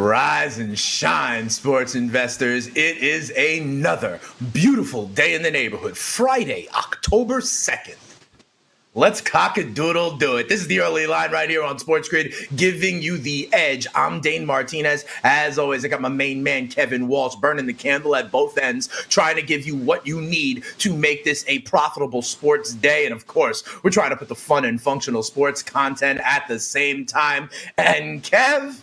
[0.00, 2.68] Rise and shine, sports investors.
[2.68, 4.18] It is another
[4.54, 5.94] beautiful day in the neighborhood.
[5.94, 7.98] Friday, October 2nd.
[8.94, 10.48] Let's cock a doodle do it.
[10.48, 13.86] This is the early line right here on Sports Grid, giving you the edge.
[13.94, 15.04] I'm Dane Martinez.
[15.22, 18.88] As always, I got my main man, Kevin Walsh, burning the candle at both ends,
[19.10, 23.04] trying to give you what you need to make this a profitable sports day.
[23.04, 26.58] And of course, we're trying to put the fun and functional sports content at the
[26.58, 27.50] same time.
[27.76, 28.80] And Kev,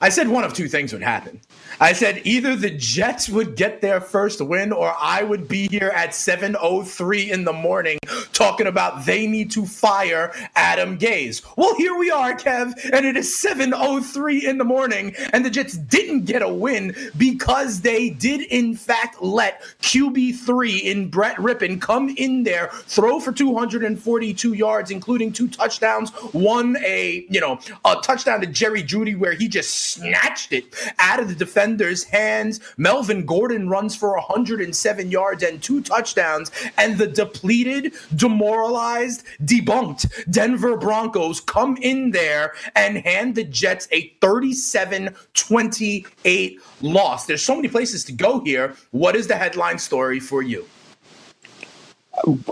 [0.00, 1.40] I said one of two things would happen.
[1.80, 5.92] I said either the Jets would get their first win or I would be here
[5.94, 7.98] at 7:03 in the morning
[8.32, 11.42] talking about they need to fire Adam Gase.
[11.56, 15.74] Well, here we are, Kev, and it is 7:03 in the morning and the Jets
[15.74, 22.08] didn't get a win because they did in fact let QB3 in Brett Rypien come
[22.16, 28.40] in there, throw for 242 yards including two touchdowns, one a, you know, a touchdown
[28.40, 31.34] to Jerry Jeudy where he just snatched it out of the
[31.68, 32.60] defender's hands.
[32.78, 40.76] Melvin Gordon runs for 107 yards and two touchdowns, and the depleted, demoralized, debunked Denver
[40.76, 47.26] Broncos come in there and hand the Jets a 37 28 loss.
[47.26, 48.74] There's so many places to go here.
[48.90, 50.66] What is the headline story for you?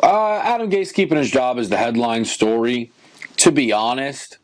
[0.02, 2.92] Uh, Adam Gase keeping his job is the headline story.
[3.38, 4.38] To be honest,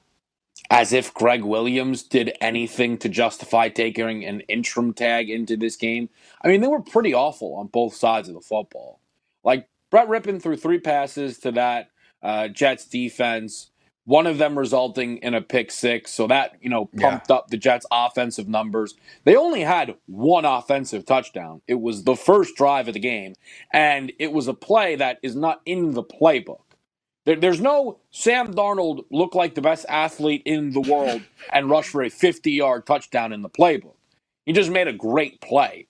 [0.72, 6.08] as if Gregg Williams did anything to justify taking an interim tag into this game.
[6.42, 8.98] I mean, they were pretty awful on both sides of the football.
[9.44, 11.90] Like Brett Rypien threw three passes to that
[12.22, 13.70] uh, Jets defense,
[14.06, 16.10] one of them resulting in a pick six.
[16.10, 17.36] So that, you know, pumped yeah.
[17.36, 18.94] up the Jets' offensive numbers.
[19.24, 21.60] They only had one offensive touchdown.
[21.68, 23.34] It was the first drive of the game,
[23.74, 26.62] and it was a play that is not in the playbook.
[27.24, 31.22] There, there's no Sam Darnold look like the best athlete in the world
[31.52, 33.94] and rush for a 50 yard touchdown in the playbook.
[34.46, 35.86] He just made a great play.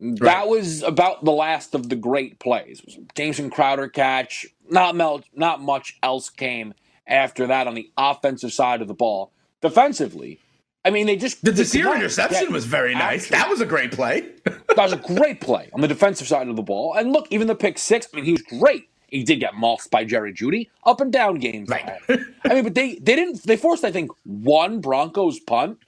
[0.00, 0.20] Right.
[0.20, 2.82] That was about the last of the great plays.
[3.14, 4.46] Jamison Crowder catch.
[4.70, 6.74] Not mel- not much else came
[7.06, 9.32] after that on the offensive side of the ball.
[9.62, 10.38] Defensively,
[10.84, 13.24] I mean, they just the Desir interception was very nice.
[13.24, 13.38] Action.
[13.38, 14.28] That was a great play.
[14.44, 16.94] that was a great play on the defensive side of the ball.
[16.94, 18.06] And look, even the pick six.
[18.12, 18.88] I mean, he was great.
[19.08, 20.68] He did get mossed by Jerry Jeudy.
[20.84, 21.68] Up and down games.
[21.70, 21.90] Right.
[22.44, 25.78] I mean, but they they didn't they forced I think one Broncos punt.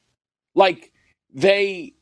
[0.54, 0.92] Like
[1.34, 1.94] they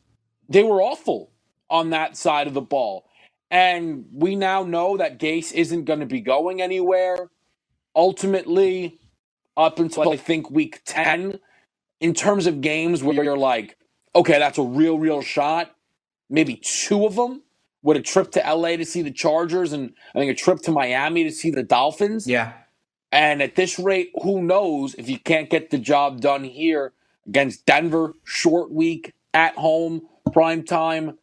[0.48, 1.32] they were awful
[1.70, 3.06] on that side of the ball.
[3.50, 7.30] And we now know that Gase isn't going to be going anywhere.
[7.96, 8.98] Ultimately,
[9.56, 11.38] up until I think week 10,
[12.00, 13.76] in terms of games where you're like,
[14.14, 15.72] okay, that's a real, real shot,
[16.30, 17.42] maybe two of them
[17.86, 20.72] with a trip to LA to see the Chargers and I think a trip to
[20.72, 22.26] Miami to see the Dolphins.
[22.26, 22.54] Yeah.
[23.12, 26.94] And at this rate, who knows if you can't get the job done here
[27.28, 30.02] against Denver, short week, at home,
[30.32, 31.16] prime time.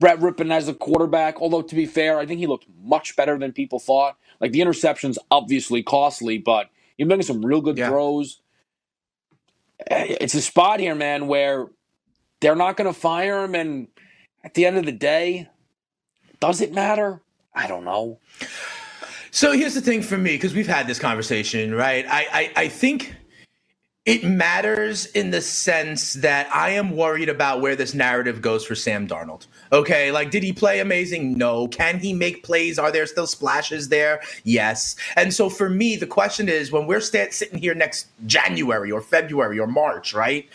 [0.00, 3.38] Brett Rypien as a quarterback, although to be fair, I think he looked much better
[3.38, 4.16] than people thought.
[4.40, 7.90] Like the interception's obviously costly, but he's making some real good yeah.
[7.90, 8.40] throws.
[9.90, 11.66] Eh, it's a spot here, man, where
[12.40, 13.54] they're not going to fire him.
[13.54, 13.88] And
[14.42, 15.50] at the end of the day,
[16.40, 17.20] does it matter?
[17.54, 18.18] I don't know.
[19.30, 22.04] So here's the thing for me, because we've had this conversation, right?
[22.08, 23.14] I, I, I think
[24.06, 28.74] it matters in the sense that I am worried about where this narrative goes for
[28.74, 29.46] Sam Darnold.
[29.72, 31.36] Okay, like did he play amazing?
[31.36, 31.68] No.
[31.68, 32.78] Can he make plays?
[32.78, 34.20] Are there still splashes there?
[34.42, 34.96] Yes.
[35.16, 39.02] And so for me, the question is when we're st- sitting here next January or
[39.02, 40.48] February or March, right?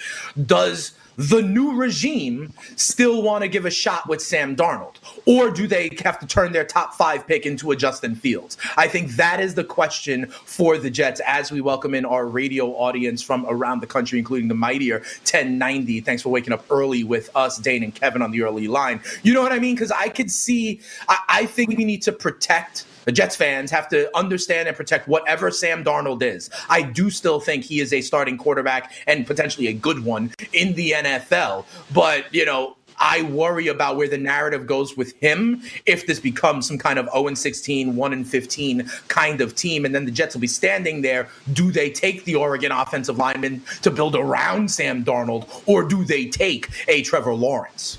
[0.45, 4.95] Does the new regime still want to give a shot with Sam Darnold?
[5.25, 8.57] Or do they have to turn their top five pick into a Justin Fields?
[8.77, 12.67] I think that is the question for the Jets as we welcome in our radio
[12.75, 16.01] audience from around the country, including the mightier 1090.
[16.01, 19.01] Thanks for waking up early with us, Dane and Kevin on the early line.
[19.23, 19.75] You know what I mean?
[19.75, 23.87] Because I could see, I, I think we need to protect the Jets fans have
[23.89, 26.49] to understand and protect whatever Sam Darnold is.
[26.69, 30.73] I do still think he is a starting quarterback and potentially a good one in
[30.73, 31.65] the NFL.
[31.93, 36.67] But, you know, I worry about where the narrative goes with him if this becomes
[36.67, 39.85] some kind of 0 16, 1 15 kind of team.
[39.85, 41.27] And then the Jets will be standing there.
[41.53, 46.27] Do they take the Oregon offensive lineman to build around Sam Darnold, or do they
[46.27, 47.97] take a Trevor Lawrence?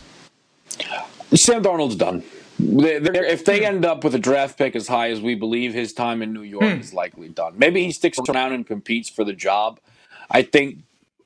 [1.34, 2.22] Sam Darnold's done.
[2.58, 5.92] They, if they end up with a draft pick as high as we believe, his
[5.92, 6.80] time in New York hmm.
[6.80, 7.54] is likely done.
[7.58, 9.78] Maybe he sticks around and competes for the job.
[10.30, 10.78] I think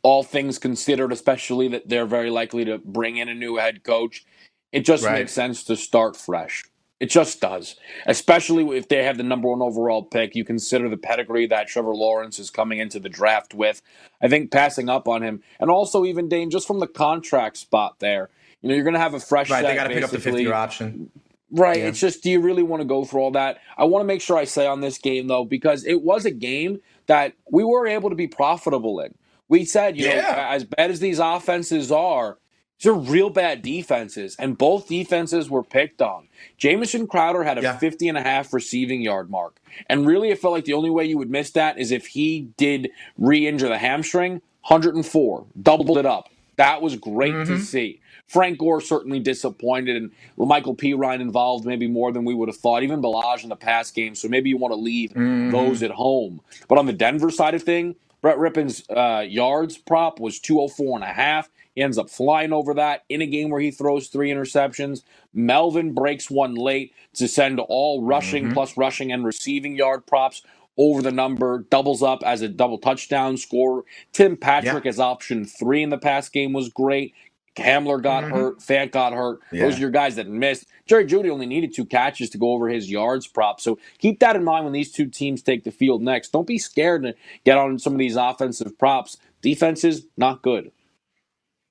[0.02, 4.24] all things considered, especially that they're very likely to bring in a new head coach,
[4.72, 5.20] it just right.
[5.20, 6.64] makes sense to start fresh.
[7.00, 10.36] It just does, especially if they have the number one overall pick.
[10.36, 13.80] You consider the pedigree that Trevor Lawrence is coming into the draft with.
[14.20, 18.00] I think passing up on him, and also even Dane, just from the contract spot
[18.00, 18.28] there,
[18.62, 19.50] you know, you're going to have a fresh.
[19.50, 21.10] Right, they got to pick up the fifth year option.
[21.50, 21.78] Right.
[21.78, 21.86] Yeah.
[21.86, 23.58] It's just, do you really want to go through all that?
[23.76, 26.30] I want to make sure I say on this game though, because it was a
[26.30, 29.14] game that we were able to be profitable in.
[29.48, 30.20] We said, you yeah.
[30.20, 32.38] know, as bad as these offenses are,
[32.78, 36.28] these are real bad defenses, and both defenses were picked on.
[36.56, 37.76] Jamison Crowder had a yeah.
[37.76, 39.60] 50 and a half receiving yard mark.
[39.88, 42.48] And really, it felt like the only way you would miss that is if he
[42.56, 44.34] did re injure the hamstring,
[44.68, 46.30] 104, doubled it up.
[46.56, 47.52] That was great mm-hmm.
[47.52, 48.00] to see.
[48.30, 52.84] Frank Gore certainly disappointed, and La'Mical Perine involved maybe more than we would have thought.
[52.84, 55.50] Even Ballage in the past game, so maybe you want to leave mm-hmm.
[55.50, 56.40] those at home.
[56.68, 61.04] But on the Denver side of thing, Brett Rypien's uh, yards prop was 204 and
[61.04, 61.50] a half.
[61.74, 65.02] He ends up flying over that in a game where he throws three interceptions.
[65.34, 68.52] Melvin breaks one late to send all rushing mm-hmm.
[68.52, 70.42] plus rushing and receiving yard props
[70.78, 73.84] over the number, doubles up as a double touchdown score.
[74.12, 74.88] Tim Patrick yeah.
[74.88, 77.12] as option three in the past game was great.
[77.56, 78.35] Hamler got mm-hmm.
[78.35, 78.58] hurt.
[78.61, 79.41] Fant got hurt.
[79.52, 79.64] Yeah.
[79.64, 80.67] Those are your guys that missed.
[80.87, 83.61] Jerry Jeudy only needed two catches to go over his yards prop.
[83.61, 86.32] So keep that in mind when these two teams take the field next.
[86.32, 87.14] Don't be scared to
[87.44, 89.17] get on some of these offensive props.
[89.43, 90.70] Defenses, not good.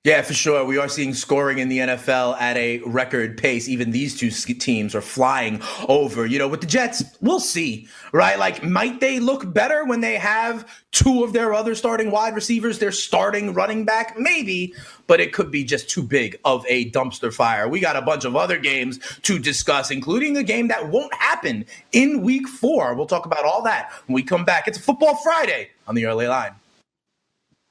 [0.02, 0.64] Yeah, for sure.
[0.64, 3.68] We are seeing scoring in the NFL at a record pace.
[3.68, 5.60] Even these two teams are flying
[5.90, 6.24] over.
[6.24, 8.38] You know, with the Jets, we'll see, right?
[8.38, 12.78] Like, might they look better when they have two of their other starting wide receivers,
[12.78, 14.18] their starting running back?
[14.18, 14.72] Maybe,
[15.06, 17.68] but it could be just too big of a dumpster fire.
[17.68, 21.66] We got a bunch of other games to discuss, including a game that won't happen
[21.92, 22.94] in week four.
[22.94, 24.66] We'll talk about all that when we come back.
[24.66, 26.52] It's Football Friday on the early line.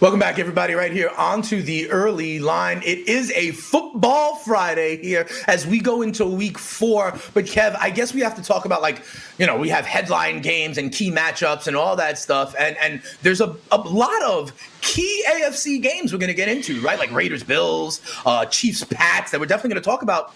[0.00, 2.82] Welcome back, everybody, right here onto the early line.
[2.84, 7.12] It is a football Friday here as we go into week four.
[7.34, 9.02] But, Kev, I guess we have to talk about, like,
[9.38, 12.54] you know, we have headline games and key matchups and all that stuff.
[12.58, 16.80] And, and there's a, a lot of key AFC games we're going to get into,
[16.80, 16.98] right?
[16.98, 20.34] Like Raiders, Bills, uh, Chiefs, Pats that we're definitely going to talk about.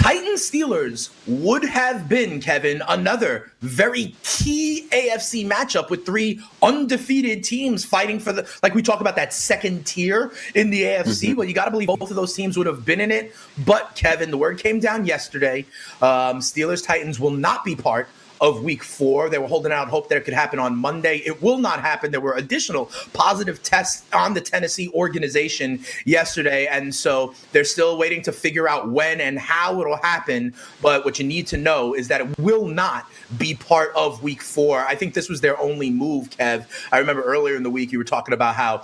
[0.00, 7.84] Titans Steelers would have been, Kevin, another very key AFC matchup with three undefeated teams
[7.84, 11.28] fighting for the, like we talk about that second tier in the AFC.
[11.28, 11.36] Mm-hmm.
[11.36, 13.34] Well, you got to believe both of those teams would have been in it.
[13.66, 15.66] But, Kevin, the word came down yesterday.
[16.00, 18.08] Um, Steelers Titans will not be part
[18.40, 19.28] of week four.
[19.28, 21.18] They were holding out hope that it could happen on Monday.
[21.18, 22.10] It will not happen.
[22.10, 26.66] There were additional positive tests on the Tennessee organization yesterday.
[26.66, 30.54] And so they're still waiting to figure out when and how it'll happen.
[30.80, 33.06] But what you need to know is that it will not
[33.38, 34.80] be part of week four.
[34.86, 36.66] I think this was their only move, Kev.
[36.92, 38.82] I remember earlier in the week you were talking about how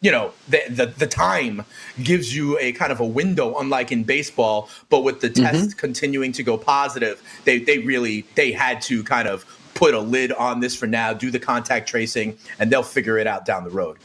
[0.00, 1.64] you know the, the, the time
[2.02, 5.78] gives you a kind of a window unlike in baseball but with the test mm-hmm.
[5.78, 9.44] continuing to go positive they they really they had to kind of
[9.74, 13.26] put a lid on this for now do the contact tracing and they'll figure it
[13.26, 13.98] out down the road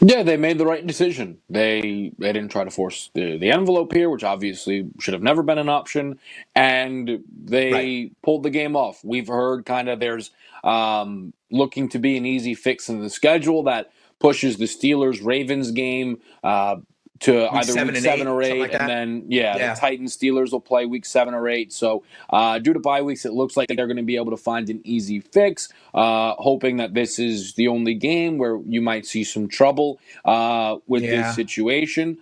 [0.00, 1.38] yeah, they made the right decision.
[1.48, 5.42] They they didn't try to force the, the envelope here, which obviously should have never
[5.42, 6.18] been an option,
[6.54, 8.22] and they right.
[8.22, 9.02] pulled the game off.
[9.02, 10.32] We've heard kind of there's
[10.64, 15.70] um, looking to be an easy fix in the schedule that pushes the Steelers Ravens
[15.70, 16.76] game uh,
[17.20, 19.80] to week either seven week seven eight, or eight, like and then yeah, yeah, the
[19.80, 21.72] Titans Steelers will play week seven or eight.
[21.72, 24.36] So uh, due to bye weeks, it looks like they're going to be able to
[24.36, 25.68] find an easy fix.
[25.94, 30.76] Uh, hoping that this is the only game where you might see some trouble uh,
[30.86, 31.22] with yeah.
[31.22, 32.18] this situation.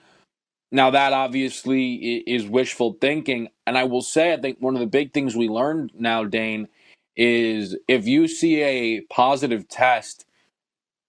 [0.71, 1.95] Now that obviously
[2.27, 5.49] is wishful thinking, and I will say I think one of the big things we
[5.49, 6.69] learned now, Dane,
[7.17, 10.24] is if you see a positive test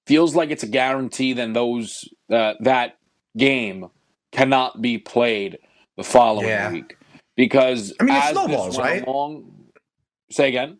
[0.06, 2.98] feels like it's a guarantee then those uh, that
[3.38, 3.88] game
[4.32, 5.58] cannot be played
[5.98, 6.72] the following yeah.
[6.72, 6.98] week
[7.36, 9.06] because I mean it snowballs, right?
[9.06, 9.52] Along,
[10.32, 10.78] say again.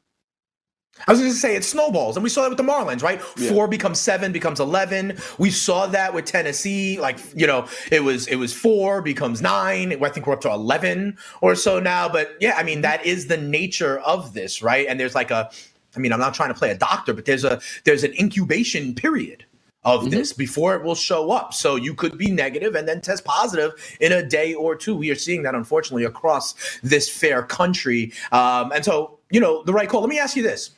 [1.08, 3.22] I was going to say it snowballs, and we saw that with the Marlins, right?
[3.36, 3.50] Yeah.
[3.50, 5.18] Four becomes seven, becomes eleven.
[5.38, 10.02] We saw that with Tennessee, like you know, it was it was four becomes nine.
[10.02, 12.08] I think we're up to eleven or so now.
[12.08, 14.88] But yeah, I mean that is the nature of this, right?
[14.88, 15.52] And there's like a
[15.96, 18.94] I mean, I'm not trying to play a doctor, but there's a there's an incubation
[18.96, 19.46] period
[19.86, 20.10] of mm-hmm.
[20.10, 21.54] this before it will show up.
[21.54, 24.96] So you could be negative and then test positive in a day or two.
[24.96, 28.12] We are seeing that unfortunately across this fair country.
[28.32, 30.02] Um, and so, you know, the right call.
[30.02, 30.72] Let me ask you this.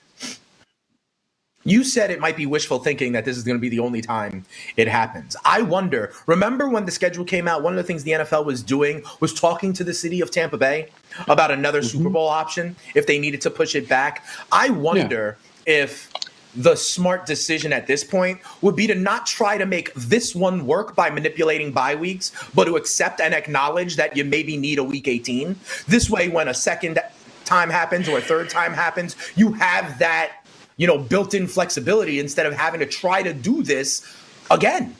[1.64, 4.02] You said it might be wishful thinking that this is going to be the only
[4.02, 4.46] time
[4.78, 5.36] it happens.
[5.44, 8.64] I wonder, remember when the schedule came out, one of the things the NFL was
[8.64, 10.90] doing was talking to the city of Tampa Bay
[11.28, 11.98] about another mm-hmm.
[11.98, 14.26] Super Bowl option if they needed to push it back.
[14.52, 15.84] I wonder yeah.
[15.84, 16.12] if
[16.56, 20.66] the smart decision at this point would be to not try to make this one
[20.66, 24.84] work by manipulating bye weeks, but to accept and acknowledge that you maybe need a
[24.84, 25.56] week 18.
[25.88, 27.00] This way, when a second
[27.46, 30.44] time happens or a third time happens, you have that
[30.78, 34.06] you know, built-in flexibility instead of having to try to do this
[34.50, 34.96] again.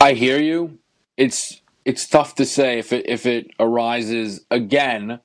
[0.00, 0.78] I hear you.
[1.16, 5.18] It's it's tough to say if it if it arises again.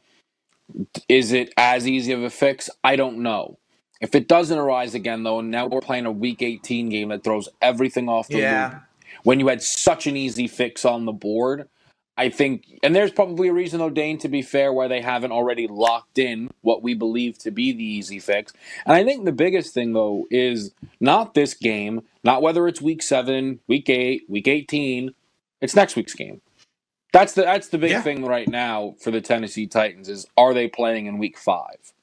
[1.07, 2.71] Is it as easy of a fix?
[2.83, 3.59] I don't know.
[4.01, 7.23] If it doesn't arise again, though, and now we're playing a Week 18 game that
[7.23, 8.69] throws everything off the yeah.
[8.69, 8.81] loop,
[9.23, 11.69] when you had such an easy fix on the board,
[12.17, 15.31] I think, and there's probably a reason, though, Dane, to be fair, why they haven't
[15.31, 18.53] already locked in what we believe to be the easy fix.
[18.87, 23.03] And I think the biggest thing, though, is not this game, not whether it's week
[23.03, 25.13] seven, week eight, week 18,
[25.61, 26.41] it's next week's game.
[27.15, 28.01] That's the that's the big yeah.
[28.01, 31.93] thing right now for the Tennessee Titans is are they playing in week five?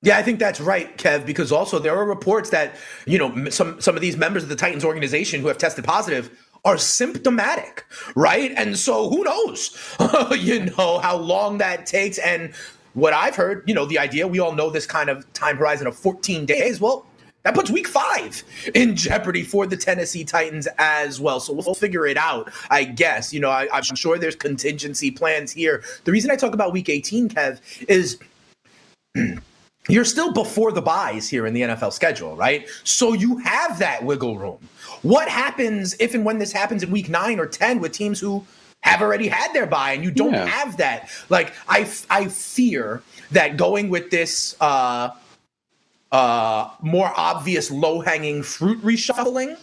[0.00, 3.78] Yeah, I think that's right, Kev, because also there are reports that, you know, some
[3.78, 6.30] some of these members of the Titans organization who have tested positive
[6.64, 7.84] are symptomatic,
[8.16, 8.54] right?
[8.56, 9.76] And so who knows,
[10.38, 12.16] you know, how long that takes.
[12.16, 12.54] And
[12.94, 15.86] what I've heard, you know, the idea, we all know this kind of time horizon
[15.86, 16.80] of 14 days.
[16.80, 17.04] Well,
[17.42, 18.42] that puts week five
[18.74, 21.40] in jeopardy for the Tennessee Titans as well.
[21.40, 23.32] So we'll figure it out, I guess.
[23.32, 25.82] You know, I, am sure there's contingency plans here.
[26.04, 28.18] The reason I talk about week 18, Kev, is.
[29.88, 32.68] you're still before the byes here in the NFL schedule, right?
[32.84, 34.58] So you have that wiggle room.
[35.02, 38.44] What happens if and when this happens in week nine or 10 with teams who
[38.82, 40.46] have already had their bye and you don't yeah.
[40.46, 41.10] have that?
[41.28, 45.10] Like, I, I fear that going with this uh,
[46.12, 49.56] uh, more obvious low hanging fruit reshuffling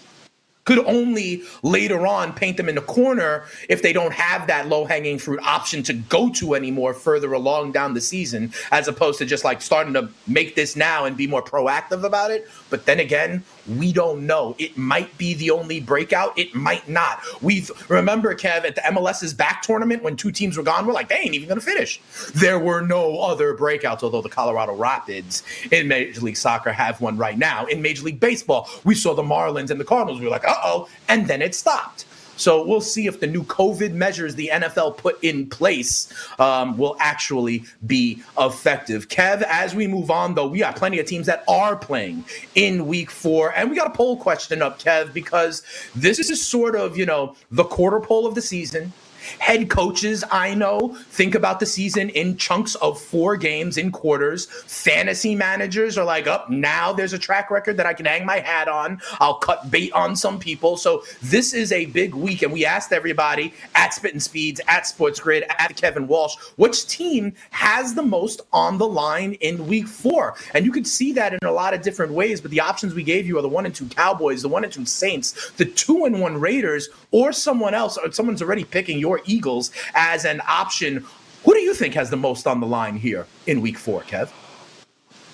[0.65, 4.85] could only later on paint them in the corner if they don't have that low
[4.85, 9.25] hanging fruit option to go to anymore further along down the season, as opposed to
[9.25, 12.47] just like starting to make this now and be more proactive about it.
[12.69, 14.55] But then again, we don't know.
[14.57, 16.37] It might be the only breakout.
[16.37, 17.19] It might not.
[17.41, 20.93] We remember, Kev, at the MLS is Back tournament when two teams were gone, we're
[20.93, 22.01] like, they ain't even to finish.
[22.33, 27.17] There were no other breakouts, although the Colorado Rapids in Major League Soccer have one
[27.17, 27.65] right now.
[27.65, 30.19] In Major League Baseball, we saw the Marlins and the Cardinals.
[30.19, 30.89] We were like, uh oh.
[31.07, 32.05] And then it stopped.
[32.39, 36.95] So we'll see if the new COVID measures the NFL put in place um, will
[37.01, 39.09] actually be effective.
[39.09, 42.23] Kev, as we move on, though, we got plenty of teams that are playing
[42.55, 43.53] in week four.
[43.57, 45.63] And we got a poll question up, Kev, because
[45.93, 48.93] this is sort of, you know, the quarter poll of the season.
[49.37, 54.45] Head coaches I know think about the season in chunks of four games in quarters.
[54.45, 58.25] Fantasy managers are like, up oh, now there's a track record that I can hang
[58.25, 58.99] my hat on.
[59.19, 60.77] I'll cut bait on some people.
[60.77, 62.41] So this is a big week.
[62.41, 67.33] And we asked everybody at Spittin' Speeds, at Sports Grid, at Kevin Walsh, which team
[67.51, 70.35] has the most on the line in week four?
[70.53, 72.41] And you could see that in a lot of different ways.
[72.41, 74.71] But the options we gave you are the one and two Cowboys, the one and
[74.71, 79.18] two Saints, the two and one Raiders, or someone else, or someone's already picking your
[79.25, 81.05] Eagles as an option.
[81.45, 84.29] Who do you think has the most on the line here in week four, Kev?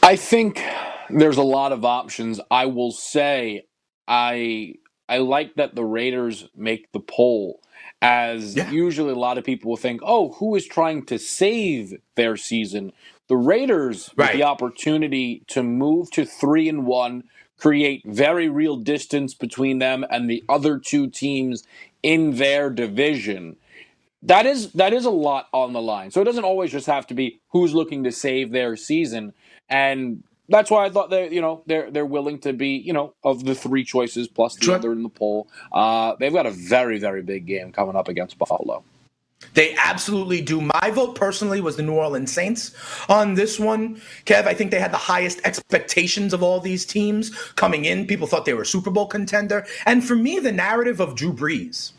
[0.04, 0.64] I think
[1.10, 2.40] there's a lot of options.
[2.52, 3.66] I will say
[4.08, 4.76] I
[5.10, 7.60] I like that the Raiders make the poll
[8.02, 8.70] as yeah.
[8.70, 12.92] usually a lot of people will think, "Oh, who is trying to save their season?"
[13.28, 14.34] The Raiders right.
[14.36, 17.24] the opportunity to move to 3 and 1,
[17.58, 21.64] create very real distance between them and the other two teams
[22.04, 23.56] in their division
[24.26, 26.12] that is that is a lot on the line.
[26.12, 29.34] So it doesn't always just have to be who's looking to save their season,
[29.70, 33.14] and that's why I thought they you know they're they're willing to be you know
[33.24, 34.76] of the three choices plus the sure.
[34.76, 35.48] other in the poll.
[35.72, 38.84] Uh, they've got a very very big game coming up against Buffalo.
[39.54, 40.62] They absolutely do.
[40.62, 42.74] My vote personally was the New Orleans Saints
[43.10, 44.02] on this one.
[44.26, 48.08] Kev, I think they had the highest expectations of all these teams coming in.
[48.08, 49.66] People thought they were a Super Bowl contender.
[49.86, 51.92] And for me, the narrative of Drew Brees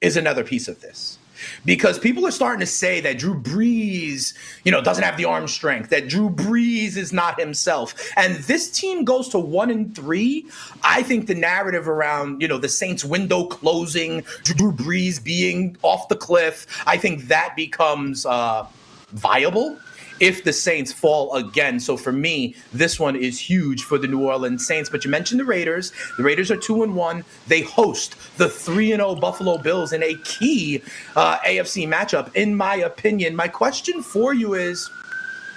[0.00, 1.18] is another piece of this
[1.64, 4.34] because people are starting to say that Drew Brees,
[4.64, 7.94] you know, doesn't have the arm strength, that Drew Brees is not himself.
[8.16, 10.46] And this team goes to one and three.
[10.82, 16.08] I think the narrative around, you know, the Saints window closing, Drew Brees being off
[16.08, 18.66] the cliff, I think that becomes uh,
[19.12, 19.78] viable
[20.20, 21.80] if the Saints fall again.
[21.80, 24.88] So for me, this one is huge for the New Orleans Saints.
[24.88, 25.92] But you mentioned the Raiders.
[26.16, 27.24] The Raiders are two and one.
[27.46, 30.82] They host the three and zero Buffalo Bills in a key
[31.16, 32.34] uh, AFC matchup.
[32.34, 34.88] In my opinion, my question for you is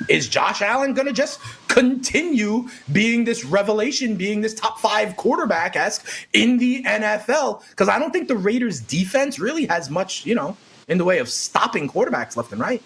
[0.09, 5.75] is Josh Allen going to just continue being this revelation, being this top five quarterback
[5.75, 7.63] esque in the NFL?
[7.69, 10.57] Because I don't think the Raiders defense really has much, you know,
[10.87, 12.81] in the way of stopping quarterbacks left and right.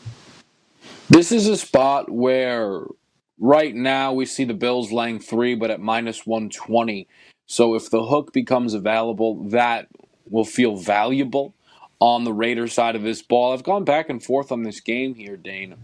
[1.10, 2.84] This is a spot where
[3.40, 7.08] right now we see the Bills laying three, but at minus 120.
[7.48, 9.88] So if the hook becomes available, that
[10.30, 11.56] will feel valuable
[12.00, 13.54] on the Raiders side of this ball.
[13.54, 15.76] I've gone back and forth on this game here, Dane.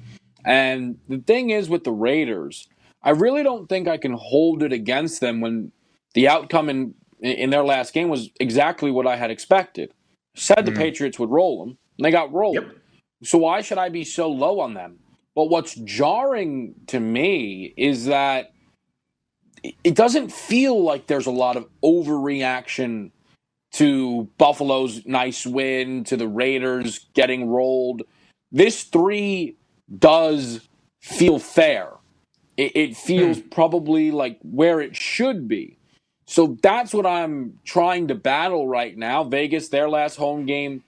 [0.45, 2.69] And the thing is with the Raiders,
[3.01, 5.71] I really don't think I can hold it against them when
[6.13, 9.91] the outcome in in their last game was exactly what I had expected.
[10.35, 10.77] Said the mm.
[10.77, 12.55] Patriots would roll them, and they got rolled.
[12.55, 12.75] Yep.
[13.23, 14.99] So why should I be so low on them?
[15.35, 18.53] But what's jarring to me is that
[19.83, 23.11] it doesn't feel like there's a lot of overreaction
[23.73, 28.03] to Buffalo's nice win, to the Raiders getting rolled.
[28.51, 29.57] This three
[29.99, 30.67] does
[31.01, 31.89] feel fair.
[32.55, 33.49] It, it feels hmm.
[33.49, 35.77] probably like where it should be.
[36.27, 39.23] So that's what I'm trying to battle right now.
[39.25, 40.83] Vegas, their last home game,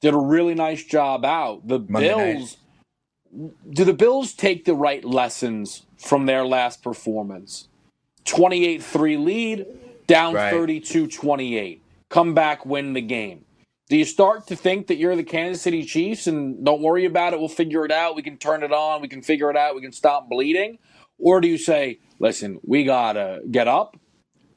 [0.00, 1.66] did a really nice job out.
[1.66, 2.56] The Monday Bills.
[3.70, 7.68] Do the Bills take the right lessons from their last performance?
[8.24, 9.66] 28 3 lead,
[10.06, 11.82] down 32 28.
[12.08, 13.44] Come back, win the game.
[13.88, 17.32] Do you start to think that you're the Kansas City Chiefs and don't worry about
[17.32, 17.38] it?
[17.38, 18.16] We'll figure it out.
[18.16, 19.02] We can turn it on.
[19.02, 19.74] We can figure it out.
[19.74, 20.78] We can stop bleeding.
[21.18, 23.98] Or do you say, listen, we got to get up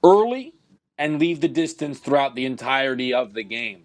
[0.04, 0.54] early
[0.98, 3.84] and leave the distance throughout the entirety of the game?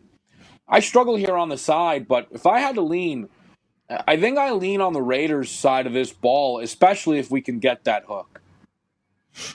[0.69, 3.29] I struggle here on the side, but if I had to lean,
[4.07, 7.59] I think I lean on the Raiders side of this ball, especially if we can
[7.59, 8.42] get that hook.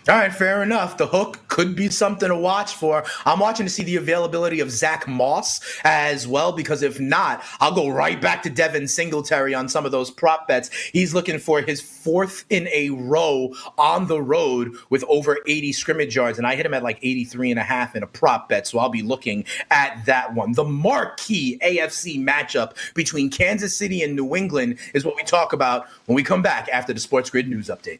[0.10, 0.98] All right, fair enough.
[0.98, 3.04] The hook could be something to watch for.
[3.26, 7.76] I'm watching to see the availability of Zach Moss as well, because if not, I'll
[7.76, 10.72] go right back to Devin Singletary on some of those prop bets.
[10.74, 16.16] He's looking for his fourth in a row on the road with over 80 scrimmage
[16.16, 18.66] yards, and I hit him at like 83 and a half in a prop bet,
[18.66, 20.54] so I'll be looking at that one.
[20.54, 25.88] The marquee AFC matchup between Kansas City and New England is what we talk about
[26.08, 28.00] when we come back after the Sports Grid News Update.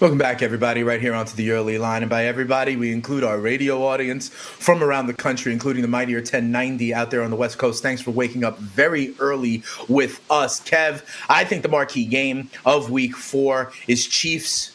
[0.00, 2.04] Welcome back, everybody, right here onto the early line.
[2.04, 6.18] And by everybody, we include our radio audience from around the country, including the Mightier
[6.18, 7.82] 1090 out there on the West Coast.
[7.82, 10.60] Thanks for waking up very early with us.
[10.60, 14.70] Kev, I think the marquee game of week four is Chiefs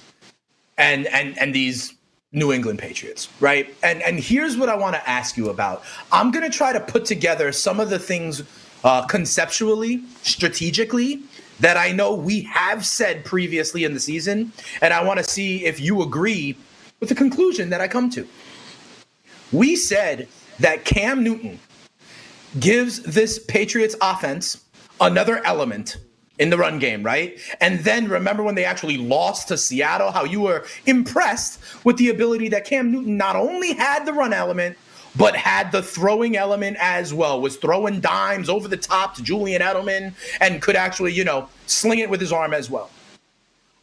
[0.77, 1.93] and and and these
[2.33, 3.73] New England Patriots, right?
[3.81, 5.83] And and here's what I want to ask you about.
[6.11, 8.43] I'm gonna try to put together some of the things
[8.83, 11.21] uh, conceptually, strategically,
[11.59, 15.65] that I know we have said previously in the season, and I want to see
[15.65, 16.57] if you agree
[16.99, 18.27] with the conclusion that I come to.
[19.51, 20.27] We said
[20.59, 21.59] that Cam Newton
[22.59, 24.63] gives this Patriots offense
[25.01, 25.97] another element
[26.39, 27.39] in the run game, right?
[27.61, 32.09] And then remember when they actually lost to Seattle, how you were impressed with the
[32.09, 34.77] ability that Cam Newton not only had the run element,
[35.15, 39.61] but had the throwing element as well, was throwing dimes over the top to Julian
[39.61, 42.89] Edelman and could actually, you know, sling it with his arm as well.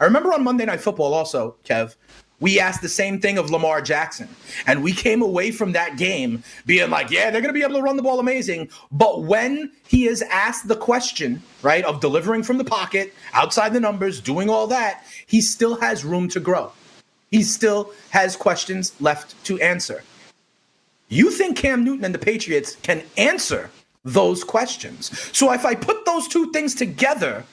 [0.01, 1.95] I remember on Monday Night Football also, Kev,
[2.41, 4.29] we asked the same thing of Lamar Jackson.
[4.67, 7.75] And we came away from that game being like, yeah, they're going to be able
[7.75, 8.71] to run the ball amazing.
[8.91, 13.81] But when he is asked the question, right, of delivering from the pocket, outside the
[13.81, 16.73] numbers, doing all that, he still has room to grow.
[17.31, 20.03] He still has questions left to answer.
[21.13, 23.69] You think Cam Newton and the Patriots can answer
[24.05, 25.11] those questions.
[25.37, 27.45] So if I put those two things together,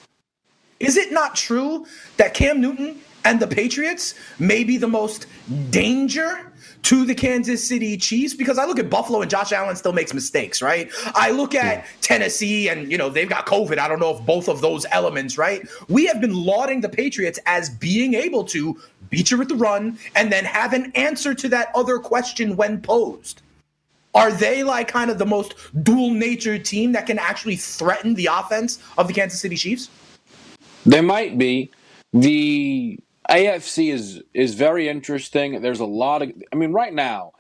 [0.80, 5.26] is it not true that Cam Newton and the Patriots may be the most
[5.72, 6.52] danger
[6.84, 10.14] to the Kansas City Chiefs because I look at Buffalo and Josh Allen still makes
[10.14, 10.92] mistakes, right?
[11.16, 11.86] I look at yeah.
[12.02, 13.80] Tennessee and you know they've got COVID.
[13.80, 15.68] I don't know if both of those elements, right?
[15.90, 19.98] We have been lauding the Patriots as being able to beat you with the run
[20.16, 23.42] and then have an answer to that other question when posed.
[24.14, 28.28] Are they like kind of the most dual nature team that can actually threaten the
[28.32, 29.90] offense of the Kansas City Chiefs?
[30.86, 31.72] They might be.
[32.14, 35.62] The AFC is is very interesting.
[35.62, 37.34] There's a lot of I mean right now,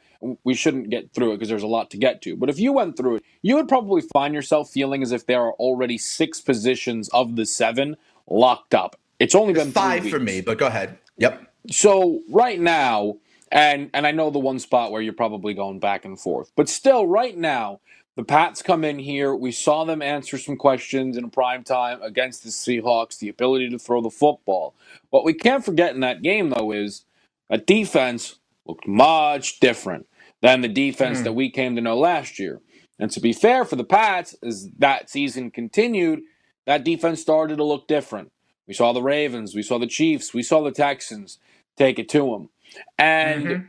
[0.43, 2.35] we shouldn't get through it because there's a lot to get to.
[2.35, 5.41] But if you went through it, you would probably find yourself feeling as if there
[5.41, 7.95] are already six positions of the seven
[8.29, 8.99] locked up.
[9.19, 10.97] It's only been five for me, but go ahead.
[11.17, 11.43] Yep.
[11.71, 13.17] So right now,
[13.51, 16.69] and and I know the one spot where you're probably going back and forth, but
[16.69, 17.79] still, right now,
[18.15, 19.35] the Pats come in here.
[19.35, 23.79] We saw them answer some questions in prime time against the Seahawks, the ability to
[23.79, 24.73] throw the football.
[25.09, 27.05] What we can't forget in that game, though, is
[27.49, 30.07] a defense looked much different
[30.41, 31.23] than the defense mm.
[31.25, 32.59] that we came to know last year.
[32.99, 36.21] And to be fair for the Pats, as that season continued,
[36.65, 38.31] that defense started to look different.
[38.67, 41.39] We saw the Ravens, we saw the Chiefs, we saw the Texans
[41.77, 42.49] take it to them.
[42.97, 43.65] And mm-hmm.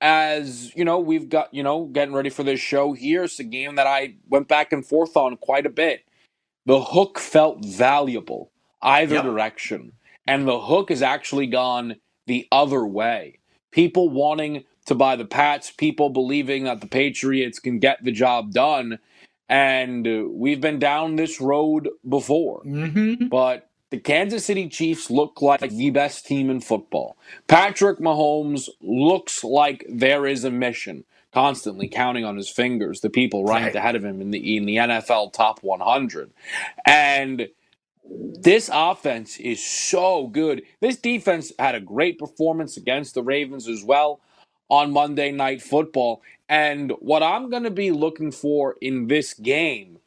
[0.00, 3.24] as you know, we've got, you know, getting ready for this show here.
[3.24, 6.04] It's a game that I went back and forth on quite a bit.
[6.66, 8.50] The hook felt valuable
[8.82, 9.24] either yep.
[9.24, 9.92] direction.
[10.26, 13.38] And the hook has actually gone the other way.
[13.72, 18.52] People wanting to buy the Pats, people believing that the Patriots can get the job
[18.52, 18.98] done.
[19.48, 22.62] And we've been down this road before.
[22.64, 23.26] Mm-hmm.
[23.26, 27.14] But the Kansas City Chiefs look like the best team in football.
[27.46, 33.44] Patrick Mahomes looks like there is a mission, constantly counting on his fingers the people
[33.44, 33.76] right, right.
[33.76, 36.30] ahead of him in the in the NFL top 100.
[36.86, 37.48] And
[38.02, 40.62] this offense is so good.
[40.80, 44.20] This defense had a great performance against the Ravens as well
[44.70, 46.22] on Monday Night Football.
[46.48, 49.98] And what I'm going to be looking for in this game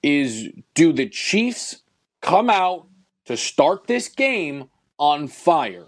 [0.00, 1.82] is do the Chiefs
[2.20, 2.86] come out
[3.26, 5.86] to start this game on fire?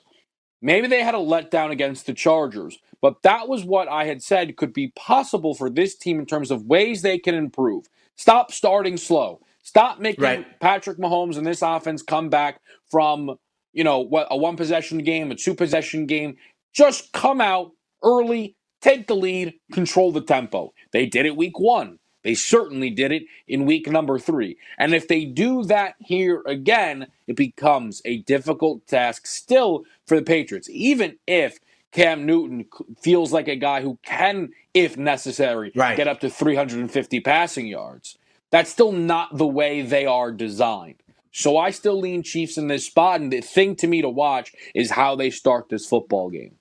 [0.63, 4.57] Maybe they had a letdown against the Chargers, but that was what I had said
[4.57, 7.85] could be possible for this team in terms of ways they can improve.
[8.17, 9.41] Stop starting slow.
[9.63, 10.61] Stop making right.
[10.61, 13.37] Patrick Mahomes and this offense come back from,
[13.73, 16.37] you know, what a one possession game, a two possession game.
[16.75, 20.73] Just come out early, take the lead, control the tempo.
[20.93, 21.99] They did it week one.
[22.23, 24.57] They certainly did it in week number three.
[24.79, 30.23] And if they do that here again, it becomes a difficult task still for the
[30.25, 31.59] Patriots, even if
[31.93, 32.67] Cam Newton
[33.01, 35.97] feels like a guy who can, if necessary, right.
[35.97, 38.19] get up to 350 passing yards.
[38.51, 41.03] That's still not the way they are designed.
[41.31, 43.21] So I still lean Chiefs in this spot.
[43.21, 46.57] And the thing to me to watch is how they start this football game.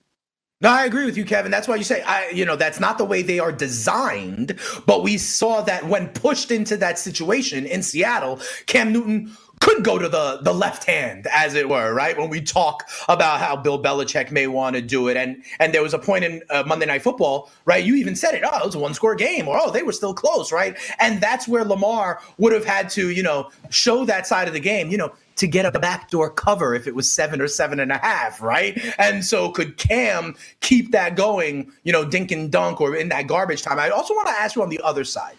[0.62, 1.52] No, I agree with you, Kevin.
[1.52, 4.58] That's why you say, I, you know, that's not the way they are designed.
[4.86, 9.98] But we saw that when pushed into that situation in Seattle, Cam Newton could go
[9.98, 12.18] to the the left hand, as it were, right?
[12.18, 15.82] When we talk about how Bill Belichick may want to do it, and and there
[15.82, 17.84] was a point in uh, Monday Night Football, right?
[17.84, 18.44] You even said it.
[18.46, 20.78] Oh, it was a one score game, or oh, they were still close, right?
[21.00, 24.60] And that's where Lamar would have had to, you know, show that side of the
[24.60, 24.90] game.
[24.90, 28.00] You know, to get a backdoor cover if it was seven or seven and a
[28.00, 28.78] half, right?
[29.00, 33.28] And so could Cam keep that going, you know, dink and dunk or in that
[33.28, 33.80] garbage time?
[33.80, 35.36] I also want to ask you on the other side.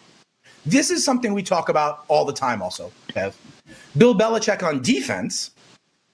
[0.64, 3.34] This is something we talk about all the time, also, Kev.
[3.96, 5.50] Bill Belichick on defense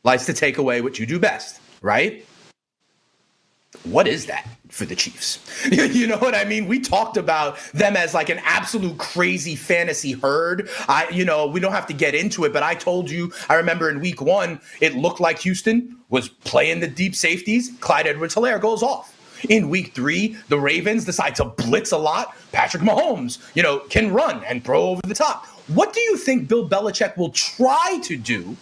[0.05, 2.25] likes to take away what you do best, right?
[3.85, 5.39] What is that for the Chiefs?
[5.71, 6.67] you know what I mean?
[6.67, 10.69] We talked about them as like an absolute crazy fantasy herd.
[10.89, 13.55] I, you know, we don't have to get into it, but I told you, I
[13.55, 17.71] remember in week one, it looked like Houston was playing the deep safeties.
[17.81, 19.17] Clyde Edwards Helaire goes off.
[19.49, 22.37] In week three, the Ravens decide to blitz a lot.
[22.53, 25.47] Patrick Mahomes, you know, can run and throw over the top.
[25.75, 28.57] What do you think Bill Belichick will try to do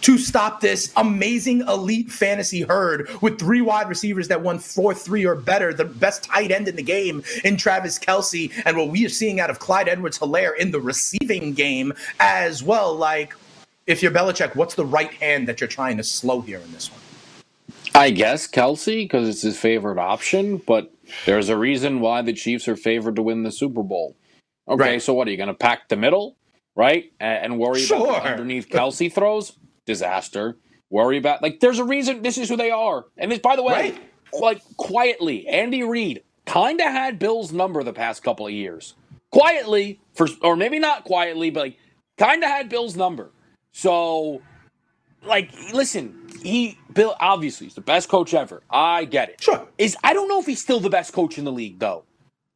[0.00, 5.24] to stop this amazing elite fantasy herd with three wide receivers that won 4 3
[5.26, 9.06] or better, the best tight end in the game in Travis Kelce, and what we
[9.06, 12.96] are seeing out of Clyde Edwards Helaire in the receiving game as well?
[12.96, 13.36] Like,
[13.86, 16.90] if you're Belichick, what's the right hand that you're trying to slow here in this
[16.90, 17.00] one?
[17.94, 20.92] I guess Kelce, because it's his favorite option, but
[21.26, 24.16] there's a reason why the Chiefs are favored to win the Super Bowl.
[24.68, 25.02] Okay, right.
[25.02, 26.36] so what are you going to pack the middle,
[26.74, 28.08] right, and, worry sure.
[28.08, 29.58] about underneath Kelce throws?
[29.86, 30.56] Disaster.
[30.90, 33.06] Worry about like there's a reason this is who they are.
[33.18, 34.02] And this, by the way, right.
[34.32, 38.94] like quietly, Andy Reid kind of had Bill's number the past couple of years.
[39.30, 41.78] Quietly, for or maybe not quietly, but like
[42.16, 43.32] kind of had Bill's number.
[43.72, 44.40] So,
[45.24, 48.62] like, listen, he Bill obviously he's the best coach ever.
[48.70, 49.42] I get it.
[49.42, 49.66] Sure.
[49.78, 52.04] Is I don't know if he's still the best coach in the league though.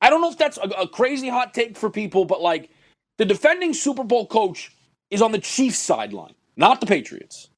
[0.00, 2.70] I don't know if that's a, a crazy hot take for people, but like
[3.18, 4.74] the defending Super Bowl coach
[5.10, 7.48] is on the Chiefs sideline, not the Patriots.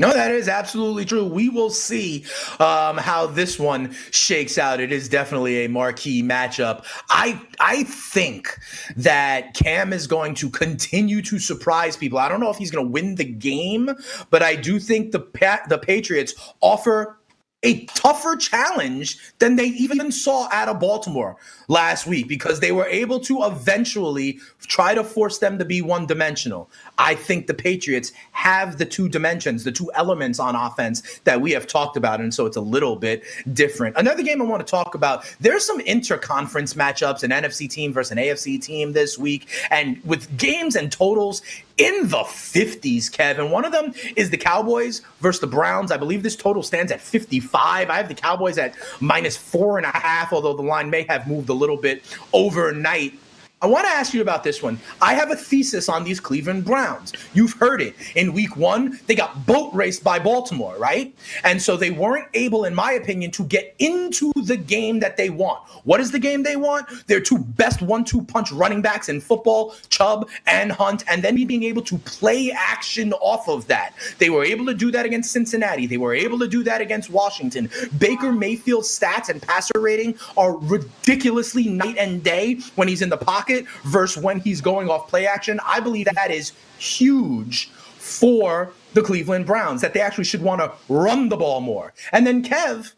[0.00, 1.26] No, that is absolutely true.
[1.26, 2.24] We will see
[2.58, 4.80] um, how this one shakes out.
[4.80, 6.86] It is definitely a marquee matchup.
[7.10, 8.58] I I think
[8.96, 12.18] that Cam is going to continue to surprise people.
[12.18, 13.90] I don't know if he's going to win the game,
[14.30, 15.20] but I do think the
[15.68, 17.19] the Patriots offer
[17.62, 21.36] a tougher challenge than they even saw out of Baltimore
[21.68, 26.06] last week because they were able to eventually try to force them to be one
[26.06, 26.70] dimensional.
[26.96, 31.50] I think the Patriots have the two dimensions, the two elements on offense that we
[31.52, 32.20] have talked about.
[32.20, 33.96] And so it's a little bit different.
[33.98, 38.12] Another game I want to talk about there's some interconference matchups, an NFC team versus
[38.12, 39.48] an AFC team this week.
[39.70, 41.42] And with games and totals,
[41.80, 43.50] in the 50s, Kevin.
[43.50, 45.90] One of them is the Cowboys versus the Browns.
[45.90, 47.88] I believe this total stands at 55.
[47.88, 51.26] I have the Cowboys at minus four and a half, although the line may have
[51.26, 52.02] moved a little bit
[52.34, 53.14] overnight.
[53.62, 54.80] I want to ask you about this one.
[55.02, 57.12] I have a thesis on these Cleveland Browns.
[57.34, 57.94] You've heard it.
[58.16, 61.14] In week one, they got boat raced by Baltimore, right?
[61.44, 65.28] And so they weren't able, in my opinion, to get into the game that they
[65.28, 65.62] want.
[65.84, 67.06] What is the game they want?
[67.06, 71.34] Their two best one two punch running backs in football, Chubb and Hunt, and then
[71.44, 73.92] being able to play action off of that.
[74.16, 75.86] They were able to do that against Cincinnati.
[75.86, 77.68] They were able to do that against Washington.
[77.98, 83.18] Baker Mayfield's stats and passer rating are ridiculously night and day when he's in the
[83.18, 85.60] pocket pocket versus when he's going off play action.
[85.66, 90.72] I believe that is huge for the Cleveland Browns, that they actually should want to
[90.88, 91.92] run the ball more.
[92.12, 92.92] And then, Kev,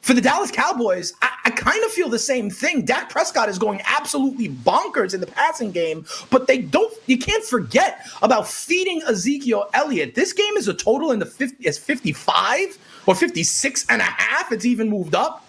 [0.00, 2.84] for the Dallas Cowboys, I, I kind of feel the same thing.
[2.84, 6.94] Dak Prescott is going absolutely bonkers in the passing game, but they don't.
[7.06, 10.14] You can't forget about feeding Ezekiel Elliott.
[10.14, 14.52] This game is a total in the 50 is 55 or 56 and a half.
[14.52, 15.45] It's even moved up.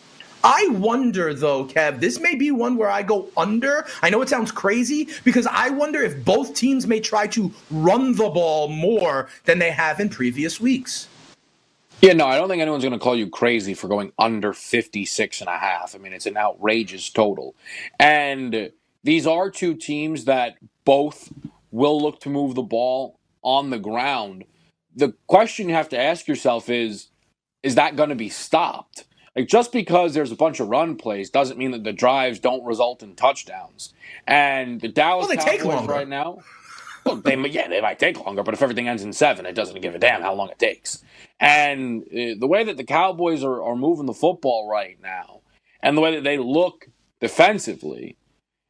[0.49, 3.86] I wonder though, Kev, this may be one where I go under.
[4.01, 8.15] I know it sounds crazy because I wonder if both teams may try to run
[8.15, 11.10] the ball more than they have in previous weeks.
[12.01, 15.41] Yeah, no, I don't think anyone's going to call you crazy for going under 56
[15.41, 15.93] and a half.
[15.93, 17.53] I mean, it's an outrageous total.
[17.99, 18.71] And
[19.03, 20.55] these are two teams that
[20.86, 21.33] both
[21.71, 24.45] will look to move the ball on the ground.
[24.95, 27.10] The question you have to ask yourself is
[27.63, 29.03] is that going to be stopped?
[29.38, 32.65] Like just because there's a bunch of run plays doesn't mean that the drives don't
[32.65, 33.93] result in touchdowns.
[34.26, 36.39] And the Dallas well, Cowboys right now,
[37.06, 39.80] well, they yeah they might take longer, but if everything ends in seven, it doesn't
[39.80, 41.04] give a damn how long it takes.
[41.39, 45.41] And uh, the way that the Cowboys are, are moving the football right now,
[45.84, 46.88] and the way that they look
[47.19, 48.17] defensively,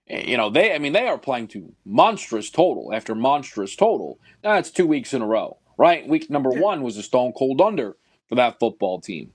[0.10, 4.20] eh, you know they I mean they are playing to monstrous total after monstrous total.
[4.44, 6.06] That's two weeks in a row, right?
[6.06, 7.96] Week number one was a stone cold under
[8.28, 9.32] for that football team.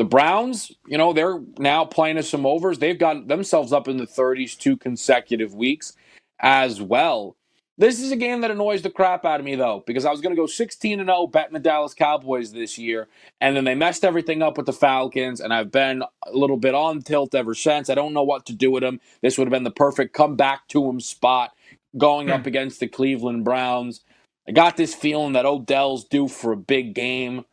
[0.00, 2.78] The Browns, you know, they're now playing us some overs.
[2.78, 5.92] They've got themselves up in the 30s two consecutive weeks
[6.38, 7.36] as well.
[7.76, 10.22] This is a game that annoys the crap out of me, though, because I was
[10.22, 13.08] going to go 16 and 0 betting the Dallas Cowboys this year,
[13.42, 16.74] and then they messed everything up with the Falcons, and I've been a little bit
[16.74, 17.90] on tilt ever since.
[17.90, 19.02] I don't know what to do with them.
[19.20, 21.54] This would have been the perfect comeback to them spot
[21.98, 22.48] going up hmm.
[22.48, 24.00] against the Cleveland Browns.
[24.48, 27.44] I got this feeling that Odell's due for a big game.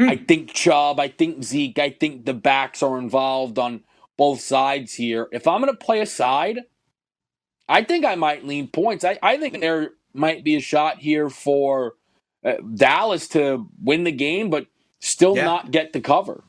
[0.00, 0.08] Hmm.
[0.08, 3.84] I think Chubb, I think Zeke, I think the backs are involved on
[4.16, 5.28] both sides here.
[5.30, 6.60] If I'm going to play a side,
[7.68, 9.04] I think I might lean points.
[9.04, 11.96] I, I think there might be a shot here for
[12.42, 14.68] uh, Dallas to win the game, but
[15.00, 15.44] still yeah.
[15.44, 16.44] not get the cover.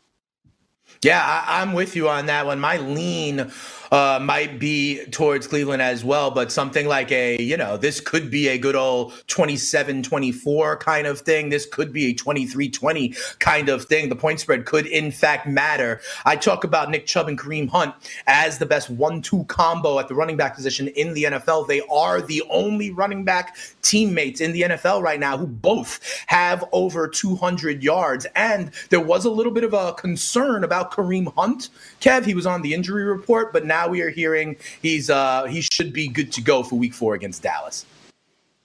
[1.03, 2.59] Yeah, I, I'm with you on that one.
[2.59, 3.51] My lean
[3.91, 8.31] uh, might be towards Cleveland as well, but something like a, you know, this could
[8.31, 11.49] be a good old 27 24 kind of thing.
[11.49, 14.09] This could be a 23 20 kind of thing.
[14.09, 15.99] The point spread could, in fact, matter.
[16.23, 17.93] I talk about Nick Chubb and Kareem Hunt
[18.27, 21.67] as the best one two combo at the running back position in the NFL.
[21.67, 26.63] They are the only running back teammates in the NFL right now who both have
[26.71, 28.25] over 200 yards.
[28.35, 31.69] And there was a little bit of a concern about Kareem Hunt.
[31.99, 35.61] Kev, he was on the injury report, but now we are hearing he's uh, he
[35.61, 37.85] should be good to go for Week Four against Dallas.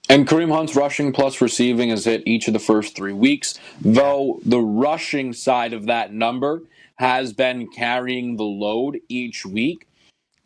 [0.09, 4.41] And Kareem Hunt's rushing plus receiving has hit each of the first three weeks, though
[4.45, 6.63] the rushing side of that number
[6.97, 9.89] has been carrying the load each week.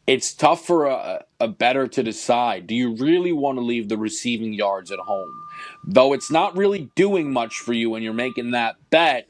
[0.07, 2.67] It's tough for a, a better to decide.
[2.67, 5.31] Do you really want to leave the receiving yards at home?
[5.85, 9.29] Though it's not really doing much for you when you're making that bet,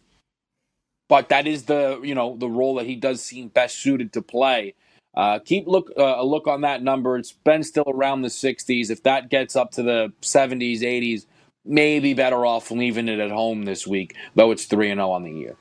[1.11, 4.23] but that is the you know the role that he does seem best suited to
[4.23, 4.75] play.
[5.13, 7.19] Uh, keep look uh, a look on that number.
[7.19, 8.91] It's been still around the 60s.
[8.91, 11.27] If that gets up to the 70s, 80s,
[11.65, 15.25] maybe better off leaving it at home this week, though it's 3 and 0 on
[15.25, 15.57] the year.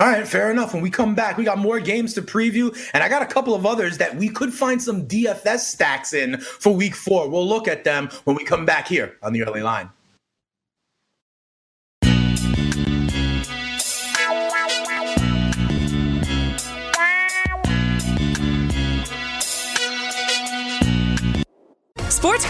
[0.00, 0.74] All right, fair enough.
[0.74, 3.54] When we come back, we got more games to preview, and I got a couple
[3.54, 7.28] of others that we could find some DFS stacks in for week four.
[7.30, 9.90] We'll look at them when we come back here on the early line.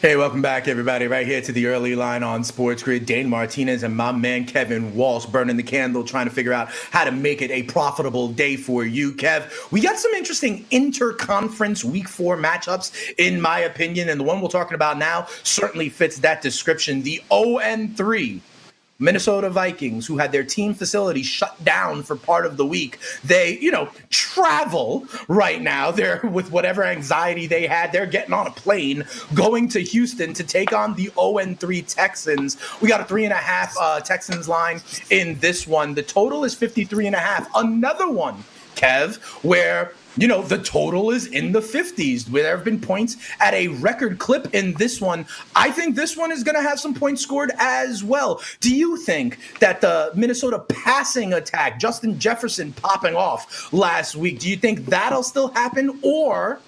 [0.00, 1.08] Hey, welcome back, everybody.
[1.08, 3.04] Right here to the early line on Sports Grid.
[3.04, 7.04] Dane Martinez and my man Kevin Walsh burning the candle, trying to figure out how
[7.04, 9.70] to make it a profitable day for you, Kev.
[9.70, 14.48] We got some interesting interconference week four matchups, in my opinion, and the one we're
[14.48, 17.02] talking about now certainly fits that description.
[17.02, 18.40] The 0 and 3
[19.00, 23.58] Minnesota Vikings, who had their team facility shut down for part of the week, they,
[23.58, 25.90] you know, travel right now.
[25.90, 30.44] They're with whatever anxiety they had, they're getting on a plane going to Houston to
[30.44, 32.56] take on the 0 3 Texans.
[32.80, 35.94] We got a three and a half uh, Texans line in this one.
[35.94, 37.48] The total is 53 and a half.
[37.54, 38.44] Another one,
[38.76, 42.24] Kev, where you know, the total is in the 50s.
[42.24, 45.26] There have been points at a record clip in this one.
[45.54, 48.42] I think this one is going to have some points scored as well.
[48.60, 54.48] Do you think that the Minnesota passing attack, Justin Jefferson popping off last week, do
[54.48, 55.98] you think that'll still happen?
[56.02, 56.60] Or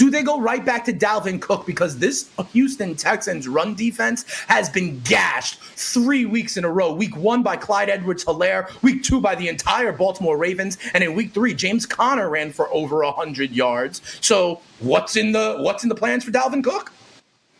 [0.00, 4.70] do they go right back to Dalvin Cook because this Houston Texans run defense has
[4.70, 6.90] been gashed three weeks in a row?
[6.90, 11.12] Week one by Clyde Edwards Helaire, week two by the entire Baltimore Ravens, and in
[11.12, 14.00] week three, James Conner ran for over hundred yards.
[14.22, 16.90] So what's in the what's in the plans for Dalvin Cook?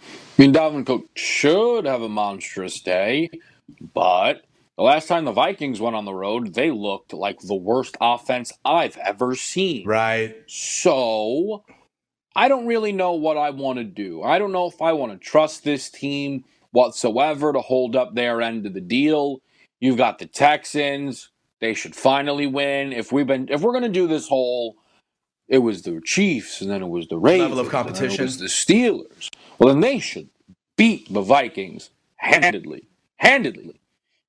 [0.02, 3.28] I mean, Dalvin Cook should have a monstrous day,
[3.92, 4.46] but
[4.78, 8.50] the last time the Vikings went on the road, they looked like the worst offense
[8.64, 9.86] I've ever seen.
[9.86, 10.36] Right.
[10.46, 11.64] So
[12.40, 14.22] I don't really know what I want to do.
[14.22, 18.40] I don't know if I want to trust this team whatsoever to hold up their
[18.40, 19.42] end of the deal.
[19.78, 21.32] You've got the Texans.
[21.60, 22.94] They should finally win.
[22.94, 24.76] If we've been if we're gonna do this whole
[25.48, 27.50] it was the Chiefs and then it was the Ravens.
[27.50, 28.20] Level of competition.
[28.20, 29.28] it was the Steelers.
[29.58, 30.30] Well then they should
[30.78, 32.88] beat the Vikings handedly.
[33.16, 33.78] Handedly.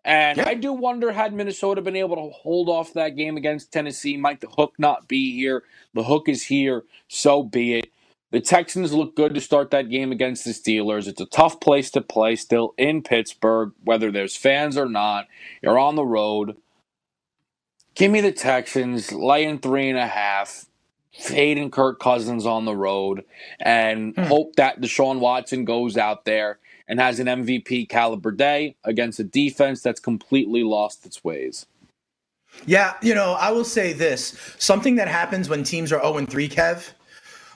[0.04, 0.50] And yeah.
[0.50, 4.42] I do wonder had Minnesota been able to hold off that game against Tennessee, might
[4.42, 5.64] the hook not be here?
[5.94, 7.90] The hook is here, so be it.
[8.32, 11.08] The Texans look good to start that game against the Steelers.
[11.08, 15.28] It's a tough place to play still in Pittsburgh, whether there's fans or not.
[15.62, 16.56] You're on the road.
[17.94, 20.66] Give me the Texans, laying three and a half,
[21.12, 23.26] fading Kirk Cousins on the road,
[23.60, 24.24] and hmm.
[24.24, 29.26] hope that Deshaun Watson goes out there and has an MVP caliber day against a
[29.26, 31.66] defense that's completely lost its ways.
[32.66, 36.50] Yeah, you know, I will say this something that happens when teams are 0 3,
[36.50, 36.92] Kev,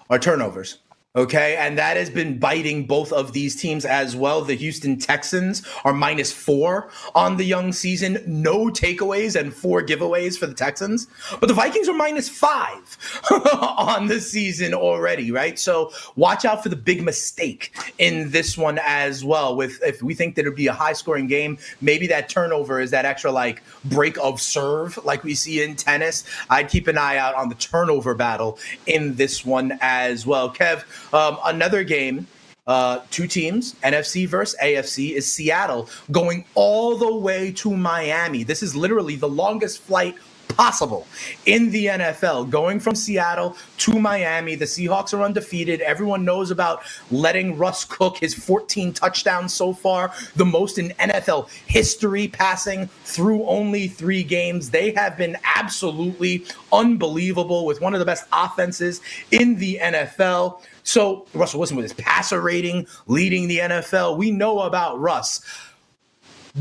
[0.09, 0.79] are turnovers.
[1.15, 1.55] Okay.
[1.55, 4.41] And that has been biting both of these teams as well.
[4.41, 8.21] The Houston Texans are minus four on the young season.
[8.25, 11.07] No takeaways and four giveaways for the Texans.
[11.39, 12.97] But the Vikings are minus five
[13.63, 15.57] on the season already, right?
[15.57, 19.55] So watch out for the big mistake in this one as well.
[19.55, 22.91] With if we think that it'll be a high scoring game, maybe that turnover is
[22.91, 26.25] that extra like break of serve like we see in tennis.
[26.49, 30.53] I'd keep an eye out on the turnover battle in this one as well.
[30.53, 32.27] Kev, um, another game
[32.67, 38.43] uh, two teams, NFC versus AFC, is Seattle going all the way to Miami.
[38.43, 40.15] This is literally the longest flight
[40.55, 41.07] possible
[41.45, 42.49] in the NFL.
[42.49, 45.81] Going from Seattle to Miami, the Seahawks are undefeated.
[45.81, 51.49] Everyone knows about letting Russ cook his 14 touchdowns so far, the most in NFL
[51.67, 54.69] history, passing through only three games.
[54.69, 60.61] They have been absolutely unbelievable with one of the best offenses in the NFL.
[60.83, 65.41] So Russell Wilson with his passer rating leading the NFL, we know about Russ.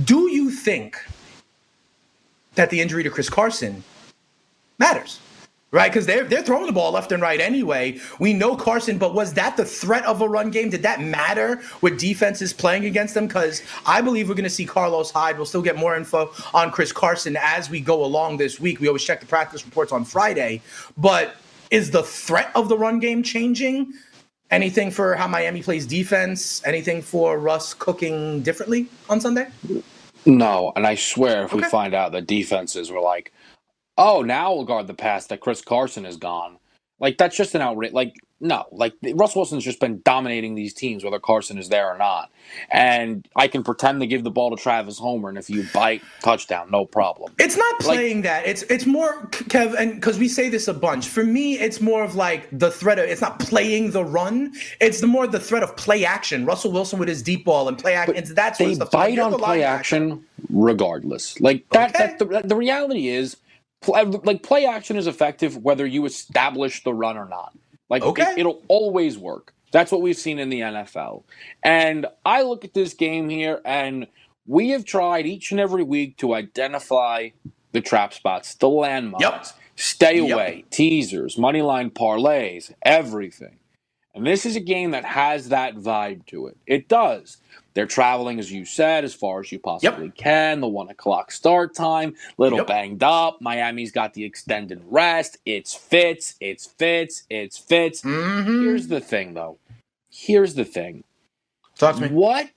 [0.04, 0.96] Do you think
[2.54, 3.82] that the injury to Chris Carson
[4.78, 5.20] matters?
[5.70, 7.98] Right, because they're they're throwing the ball left and right anyway.
[8.20, 10.70] We know Carson, but was that the threat of a run game?
[10.70, 13.26] Did that matter with defenses playing against them?
[13.26, 15.36] Because I believe we're going to see Carlos Hyde.
[15.36, 18.78] We'll still get more info on Chris Carson as we go along this week.
[18.78, 20.62] We always check the practice reports on Friday,
[20.96, 21.34] but
[21.72, 23.94] is the threat of the run game changing?
[24.52, 26.64] Anything for how Miami plays defense?
[26.64, 29.48] Anything for Russ cooking differently on Sunday?
[30.26, 31.62] No, and I swear if okay.
[31.62, 33.32] we find out that defenses were like,
[33.98, 36.58] oh, now we'll guard the pass that Chris Carson is gone.
[37.04, 37.92] Like that's just an outrage.
[37.92, 41.98] Like no, like Russ Wilson's just been dominating these teams, whether Carson is there or
[41.98, 42.30] not.
[42.70, 46.00] And I can pretend to give the ball to Travis Homer, and if you bite,
[46.22, 47.34] touchdown, no problem.
[47.38, 48.46] It's not playing like, that.
[48.46, 51.08] It's it's more Kev, and because we say this a bunch.
[51.08, 53.04] For me, it's more of like the threat of.
[53.04, 54.54] It's not playing the run.
[54.80, 56.46] It's the more the threat of play action.
[56.46, 58.34] Russell Wilson with his deep ball and play action.
[58.34, 58.92] That's they stuff.
[58.92, 61.38] bite on play action, action regardless.
[61.38, 61.94] Like that.
[61.94, 62.06] Okay.
[62.06, 63.36] That the, the reality is
[63.88, 67.56] Uh, like play action is effective whether you establish the run or not.
[67.88, 68.34] Like okay.
[68.36, 69.52] it, will always work.
[69.72, 71.24] That's what we've seen in the NFL.
[71.62, 74.06] And I look at this game here, and
[74.46, 77.30] we have tried each and every week to identify
[77.72, 79.46] the trap spots, the landmines, yep.
[79.74, 80.70] stay away, yep.
[80.70, 83.58] teasers, money line parlays, everything.
[84.14, 86.56] And this is a game that has that vibe to it.
[86.66, 87.38] It does.
[87.74, 90.14] They're traveling, as you said, as far as you possibly yep.
[90.14, 90.60] can.
[90.60, 92.68] The one o'clock start time, little yep.
[92.68, 93.40] banged up.
[93.40, 95.38] Miami's got the extended rest.
[95.44, 98.02] It's fits, it's fits, it's fits.
[98.02, 98.62] Mm-hmm.
[98.62, 99.58] Here's the thing, though.
[100.08, 101.02] Here's the thing.
[101.76, 102.08] Talk to me.
[102.08, 102.50] What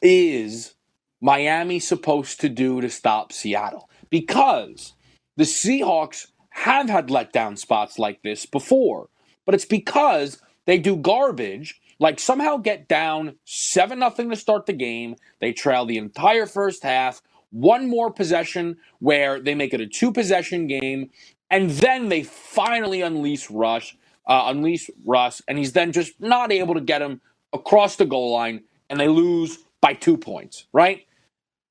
[0.00, 0.74] is
[1.20, 3.90] Miami supposed to do to stop Seattle?
[4.08, 4.94] Because
[5.36, 9.08] the Seahawks have had letdown spots like this before,
[9.44, 14.72] but it's because they do garbage like somehow get down 7 nothing to start the
[14.72, 15.16] game.
[15.40, 17.22] They trail the entire first half.
[17.50, 21.10] One more possession where they make it a two possession game,
[21.50, 26.74] and then they finally unleash Rush, uh, unleash Russ, and he's then just not able
[26.74, 27.20] to get him
[27.52, 31.06] across the goal line, and they lose by two points, right?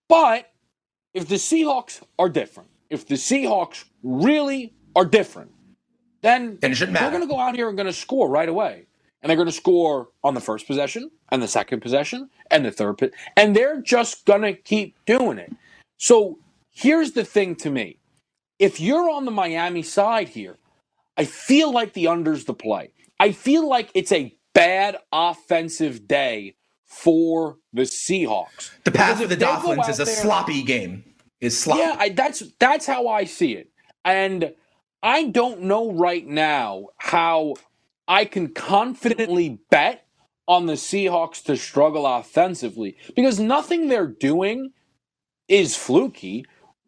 [0.08, 0.52] But
[1.14, 5.52] if the Seahawks are different, if the Seahawks really are different,
[6.22, 8.86] then they're going to go out here and going to score right away
[9.24, 12.72] and they're going to score on the first possession and the second possession and the
[12.72, 15.52] third and they're just going to keep doing it.
[15.98, 16.38] So
[16.72, 17.98] here's the thing to me.
[18.60, 20.58] If you're on the Miami side here,
[21.18, 22.92] I feel like the under's the play.
[23.20, 26.56] I feel like it's a bad offensive day
[26.86, 28.72] for the Seahawks.
[28.84, 31.04] The path of the Dolphins is a there, sloppy game.
[31.42, 31.82] Is sloppy.
[31.82, 33.70] Yeah, I, that's that's how I see it.
[34.06, 34.54] And
[35.02, 37.56] I don't know right now how
[38.08, 40.06] I can confidently bet
[40.48, 44.72] on the Seahawks to struggle offensively because nothing they're doing
[45.48, 46.46] is fluky.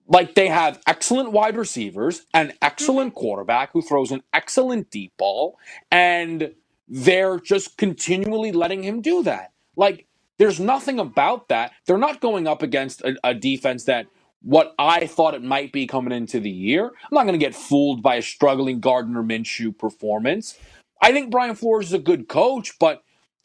[0.07, 3.19] Like they have excellent wide receivers, an excellent mm-hmm.
[3.19, 5.57] quarterback who throws an excellent deep ball,
[5.89, 6.53] and
[6.87, 9.51] they're just continually letting him do that.
[9.75, 10.05] Like
[10.37, 11.71] there's nothing about that.
[11.85, 14.07] They're not going up against a, a defense that
[14.41, 16.85] what I thought it might be coming into the year.
[16.85, 20.59] I'm not going to get fooled by a struggling Gardner Minshew performance.
[21.05, 23.03] I think Brian Flores is a good coach, but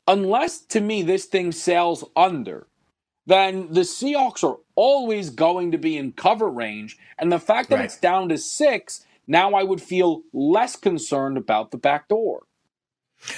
[0.08, 2.68] unless to me this thing sails under,
[3.26, 6.96] then the Seahawks are always going to be in cover range.
[7.18, 7.84] And the fact that right.
[7.84, 12.44] it's down to six, now I would feel less concerned about the back door.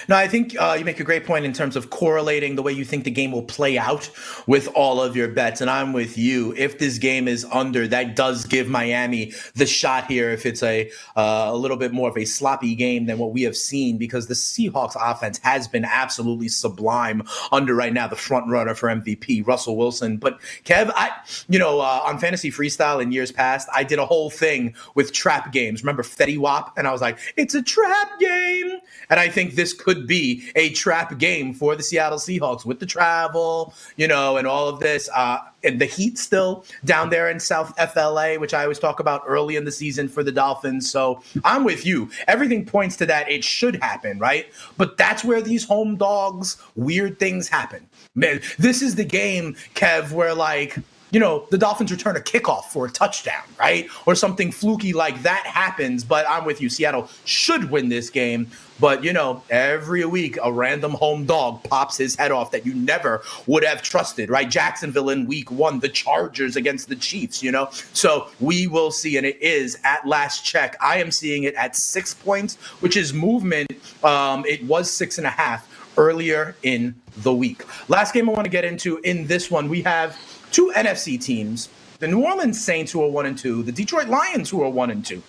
[0.08, 2.72] No, I think uh, you make a great point in terms of correlating the way
[2.72, 4.10] you think the game will play out
[4.46, 5.60] with all of your bets.
[5.60, 6.54] And I'm with you.
[6.56, 10.30] If this game is under, that does give Miami the shot here.
[10.30, 13.42] If it's a uh, a little bit more of a sloppy game than what we
[13.42, 18.48] have seen, because the Seahawks offense has been absolutely sublime under right now the front
[18.48, 20.16] runner for MVP, Russell Wilson.
[20.16, 21.10] But Kev, I
[21.48, 25.12] you know uh, on Fantasy Freestyle in years past, I did a whole thing with
[25.12, 25.82] trap games.
[25.82, 26.78] Remember Fetty Wap?
[26.78, 28.78] And I was like, it's a trap game.
[29.10, 32.86] And I think this could be a trap game for the Seattle Seahawks with the
[32.86, 35.08] travel, you know, and all of this.
[35.14, 39.22] Uh, and the Heat still down there in South FLA, which I always talk about
[39.26, 40.90] early in the season for the Dolphins.
[40.90, 42.10] So I'm with you.
[42.26, 43.30] Everything points to that.
[43.30, 44.46] It should happen, right?
[44.76, 47.86] But that's where these home dogs, weird things happen.
[48.14, 50.76] Man, this is the game, Kev, where like
[51.12, 53.86] you know, the Dolphins return a kickoff for a touchdown, right?
[54.06, 56.04] Or something fluky like that happens.
[56.04, 56.70] But I'm with you.
[56.70, 58.50] Seattle should win this game.
[58.80, 62.74] But, you know, every week a random home dog pops his head off that you
[62.74, 64.48] never would have trusted, right?
[64.48, 67.68] Jacksonville in week one, the Chargers against the Chiefs, you know?
[67.92, 69.18] So we will see.
[69.18, 70.76] And it is at last check.
[70.80, 73.70] I am seeing it at six points, which is movement.
[74.02, 77.64] Um, it was six and a half earlier in the week.
[77.88, 80.18] Last game I want to get into in this one, we have
[80.52, 84.50] two NFC teams, the New Orleans Saints, who are one and two, the Detroit Lions,
[84.50, 85.22] who are one and two.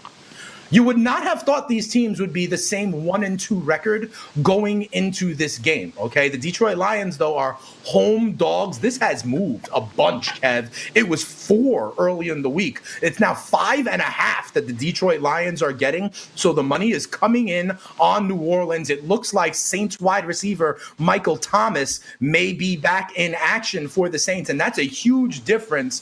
[0.74, 4.12] You would not have thought these teams would be the same one and two record
[4.42, 5.94] going into this game.
[6.00, 6.30] Okay.
[6.30, 8.80] The Detroit Lions, though, are home dogs.
[8.80, 10.72] This has moved a bunch, Kev.
[10.96, 12.82] It was four early in the week.
[13.04, 16.12] It's now five and a half that the Detroit Lions are getting.
[16.34, 18.90] So the money is coming in on New Orleans.
[18.90, 24.18] It looks like Saints wide receiver Michael Thomas may be back in action for the
[24.18, 24.50] Saints.
[24.50, 26.02] And that's a huge difference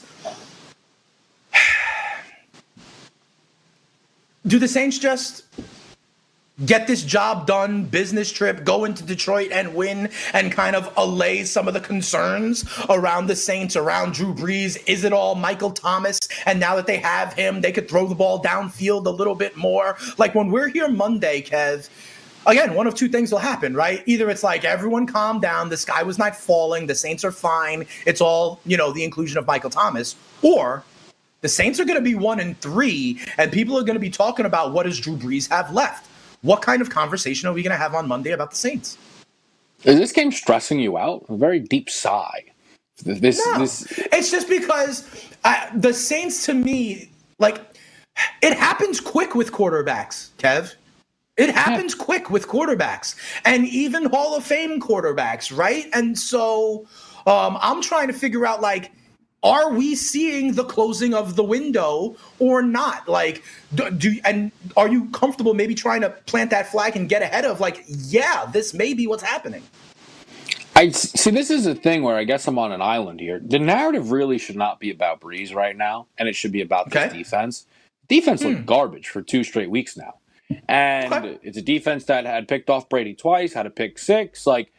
[4.46, 5.44] do the Saints just
[6.66, 11.44] get this job done, business trip, go into Detroit and win and kind of allay
[11.44, 14.80] some of the concerns around the Saints, around Drew Brees?
[14.86, 16.18] Is it all Michael Thomas?
[16.46, 19.56] And now that they have him, they could throw the ball downfield a little bit
[19.56, 19.96] more.
[20.18, 21.88] Like when we're here Monday, Kev,
[22.46, 24.02] again, one of two things will happen, right?
[24.06, 27.86] Either it's like everyone calm down, the sky was not falling, the Saints are fine,
[28.06, 30.84] it's all, you know, the inclusion of Michael Thomas, or
[31.42, 34.10] The Saints are going to be one and three, and people are going to be
[34.10, 36.08] talking about what does Drew Brees have left.
[36.42, 38.96] What kind of conversation are we going to have on Monday about the Saints?
[39.82, 41.26] Is this game stressing you out?
[41.28, 42.44] A very deep sigh.
[43.04, 43.58] This, no.
[43.58, 43.92] this.
[44.12, 47.60] It's just because I, the Saints, to me, like
[48.40, 50.74] it happens quick with quarterbacks, Kev.
[51.36, 52.04] It happens yeah.
[52.04, 55.86] quick with quarterbacks, and even Hall of Fame quarterbacks, right?
[55.92, 56.86] And so,
[57.26, 58.92] um, I'm trying to figure out like
[59.42, 63.42] are we seeing the closing of the window or not like
[63.74, 67.44] do, do, and are you comfortable maybe trying to plant that flag and get ahead
[67.44, 69.62] of like yeah this may be what's happening
[70.74, 71.30] I see.
[71.30, 73.40] This is a thing where I guess I'm on an island here.
[73.44, 76.86] The narrative really should not be about Brees right now, and it should be about
[76.86, 77.08] okay.
[77.08, 77.66] this defense.
[78.08, 78.64] Defense looked hmm.
[78.64, 80.14] garbage for two straight weeks now,
[80.68, 81.38] and okay.
[81.42, 84.46] it's a defense that had picked off Brady twice, had a pick six.
[84.46, 84.72] Like,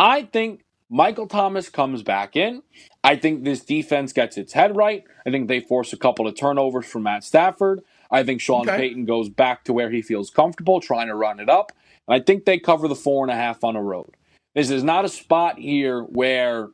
[0.00, 2.62] I think Michael Thomas comes back in.
[3.02, 5.04] I think this defense gets its head right.
[5.26, 7.80] I think they force a couple of turnovers from Matt Stafford.
[8.10, 8.76] I think Sean okay.
[8.76, 11.72] Payton goes back to where he feels comfortable, trying to run it up.
[12.06, 14.16] And I think they cover the four and a half on the road.
[14.54, 16.70] This is not a spot here where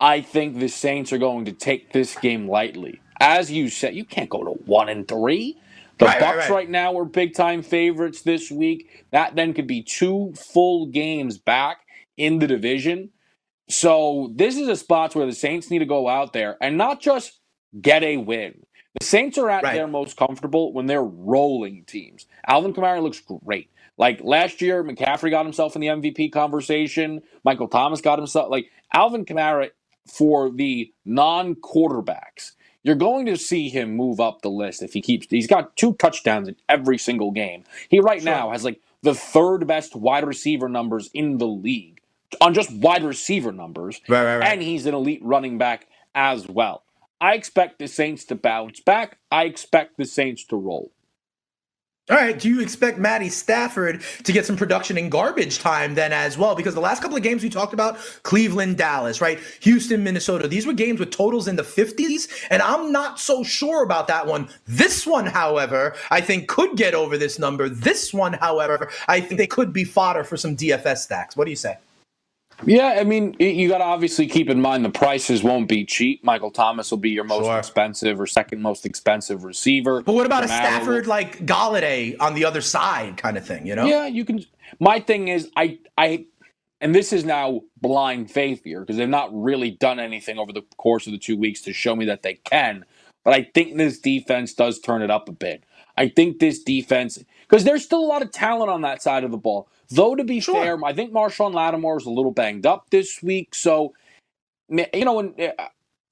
[0.00, 3.00] I think the Saints are going to take this game lightly.
[3.20, 5.56] As you said, you can't go to one and three.
[5.98, 6.50] The right, Bucks right, right.
[6.50, 9.04] right now are big time favorites this week.
[9.12, 11.78] That then could be two full games back
[12.16, 13.10] in the division.
[13.68, 17.00] So this is a spot where the Saints need to go out there and not
[17.00, 17.40] just
[17.80, 18.64] get a win.
[19.00, 19.74] The Saints are at right.
[19.74, 22.26] their most comfortable when they're rolling teams.
[22.46, 23.70] Alvin Kamara looks great.
[23.96, 27.22] Like last year, McCaffrey got himself in the MVP conversation.
[27.44, 29.70] Michael Thomas got himself like Alvin Kamara
[30.06, 32.52] for the non-quarterbacks.
[32.82, 35.26] You're going to see him move up the list if he keeps.
[35.30, 37.64] He's got two touchdowns in every single game.
[37.88, 38.30] He right sure.
[38.30, 42.00] now has like the third best wide receiver numbers in the league
[42.40, 44.00] on just wide receiver numbers.
[44.08, 44.52] Right, right, right.
[44.52, 46.82] And he's an elite running back as well.
[47.20, 49.18] I expect the Saints to bounce back.
[49.30, 50.92] I expect the Saints to roll.
[52.10, 52.38] All right.
[52.38, 56.54] Do you expect Matty Stafford to get some production in garbage time then as well?
[56.54, 59.40] Because the last couple of games we talked about, Cleveland, Dallas, right?
[59.60, 62.28] Houston, Minnesota, these were games with totals in the 50s.
[62.50, 64.50] And I'm not so sure about that one.
[64.66, 67.70] This one, however, I think could get over this number.
[67.70, 71.38] This one, however, I think they could be fodder for some DFS stacks.
[71.38, 71.78] What do you say?
[72.66, 76.24] Yeah, I mean, you got to obviously keep in mind the prices won't be cheap.
[76.24, 77.58] Michael Thomas will be your most sure.
[77.58, 80.02] expensive or second most expensive receiver.
[80.02, 83.74] But what about a Stafford like Golladay on the other side kind of thing, you
[83.74, 83.86] know?
[83.86, 84.44] Yeah, you can.
[84.80, 86.26] My thing is, I, I,
[86.80, 90.62] and this is now blind faith here because they've not really done anything over the
[90.76, 92.84] course of the two weeks to show me that they can.
[93.24, 95.64] But I think this defense does turn it up a bit.
[95.96, 99.30] I think this defense, because there's still a lot of talent on that side of
[99.30, 99.68] the ball.
[99.90, 100.54] Though, to be sure.
[100.54, 103.54] fair, I think Marshon Lattimore is a little banged up this week.
[103.54, 103.94] So,
[104.68, 105.52] you know, and, uh,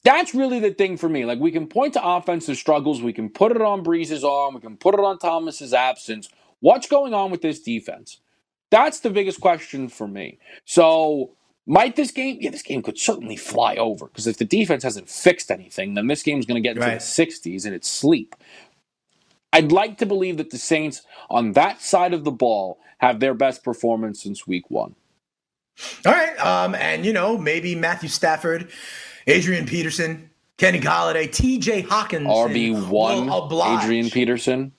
[0.03, 1.25] that's really the thing for me.
[1.25, 4.61] Like, we can point to offensive struggles, we can put it on Brees's arm, we
[4.61, 6.29] can put it on Thomas's absence.
[6.59, 8.19] What's going on with this defense?
[8.69, 10.39] That's the biggest question for me.
[10.65, 11.31] So,
[11.65, 12.37] might this game?
[12.41, 16.07] Yeah, this game could certainly fly over because if the defense hasn't fixed anything, then
[16.07, 16.99] this game's going to get into right.
[16.99, 18.35] the 60s and it's sleep.
[19.53, 23.33] I'd like to believe that the Saints on that side of the ball have their
[23.33, 24.95] best performance since week one.
[26.05, 26.37] All right.
[26.39, 28.69] Um, and, you know, maybe Matthew Stafford,
[29.27, 32.25] Adrian Peterson, Kenny Golladay, TJ Hockenson.
[32.27, 34.71] RB1 Adrian Peterson.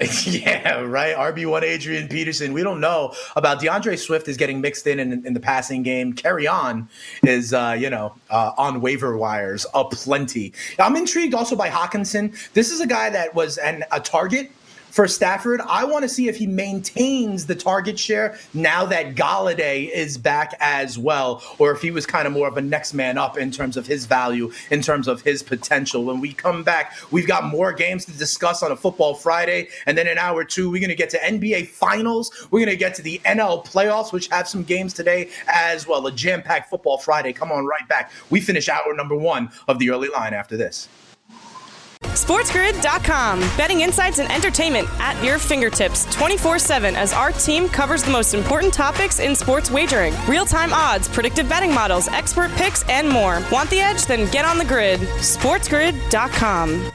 [0.24, 1.14] yeah, right.
[1.14, 2.54] RB1 Adrian Peterson.
[2.54, 6.14] We don't know about D'Andre Swift is getting mixed in in, in the passing game.
[6.14, 6.88] Kerryon
[7.22, 10.54] is, uh, you know, uh, on waiver wires a plenty.
[10.78, 12.34] I'm intrigued also by Hockenson.
[12.54, 14.50] This is a guy that was an, a target
[14.90, 15.60] for Stafford.
[15.62, 20.54] I want to see if he maintains the target share now that Golladay is back
[20.60, 23.50] as well, or if he was kind of more of a next man up in
[23.50, 26.04] terms of his value, in terms of his potential.
[26.04, 29.96] When we come back, we've got more games to discuss on a football Friday, and
[29.96, 32.48] then in hour two, we're going to get to NBA Finals.
[32.50, 36.06] We're going to get to the NL playoffs, which have some games today as well.
[36.06, 37.32] A jam packed football Friday.
[37.32, 38.10] Come on, right back.
[38.30, 40.88] We finish hour number one of the early line after this.
[42.04, 43.40] SportsGrid.com.
[43.56, 48.34] Betting insights and entertainment at your fingertips 24 7 as our team covers the most
[48.34, 53.42] important topics in sports wagering real time odds, predictive betting models, expert picks, and more.
[53.52, 54.06] Want the edge?
[54.06, 55.00] Then get on the grid.
[55.00, 56.90] SportsGrid.com.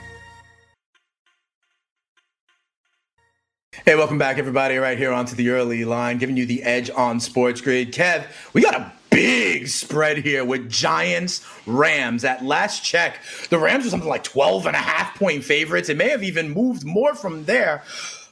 [3.86, 7.20] Hey, welcome back, everybody, right here onto the early line, giving you the edge on
[7.20, 7.92] Sports Grid.
[7.94, 12.26] Kev, we got a big spread here with Giants Rams.
[12.26, 15.88] At last check, the Rams were something like 12 and a half point favorites.
[15.88, 17.82] It may have even moved more from there.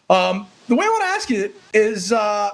[0.09, 2.51] Um, the way I want to ask you is uh,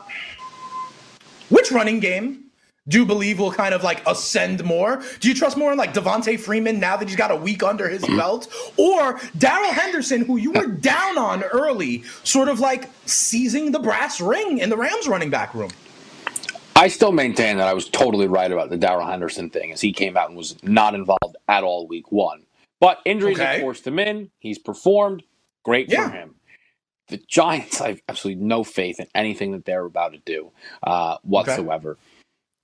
[1.50, 2.44] which running game
[2.88, 5.02] do you believe will kind of like ascend more?
[5.20, 7.90] Do you trust more in like Devonta Freeman now that he's got a week under
[7.90, 8.18] his mm-hmm.
[8.18, 8.48] belt?
[8.78, 14.22] Or Darrell Henderson, who you were down on early, sort of like seizing the brass
[14.22, 15.72] ring in the Rams running back room?
[16.80, 19.92] I still maintain that I was totally right about the Darrell Henderson thing as he
[19.92, 22.46] came out and was not involved at all week one.
[22.80, 23.48] But injuries okay.
[23.48, 24.32] have forced him in.
[24.40, 25.24] He's performed.
[25.66, 26.08] Great yeah.
[26.08, 26.36] for him.
[27.10, 30.52] The Giants, I have absolutely no faith in anything that they're about to do
[30.82, 31.92] uh, whatsoever.
[31.92, 32.00] Okay.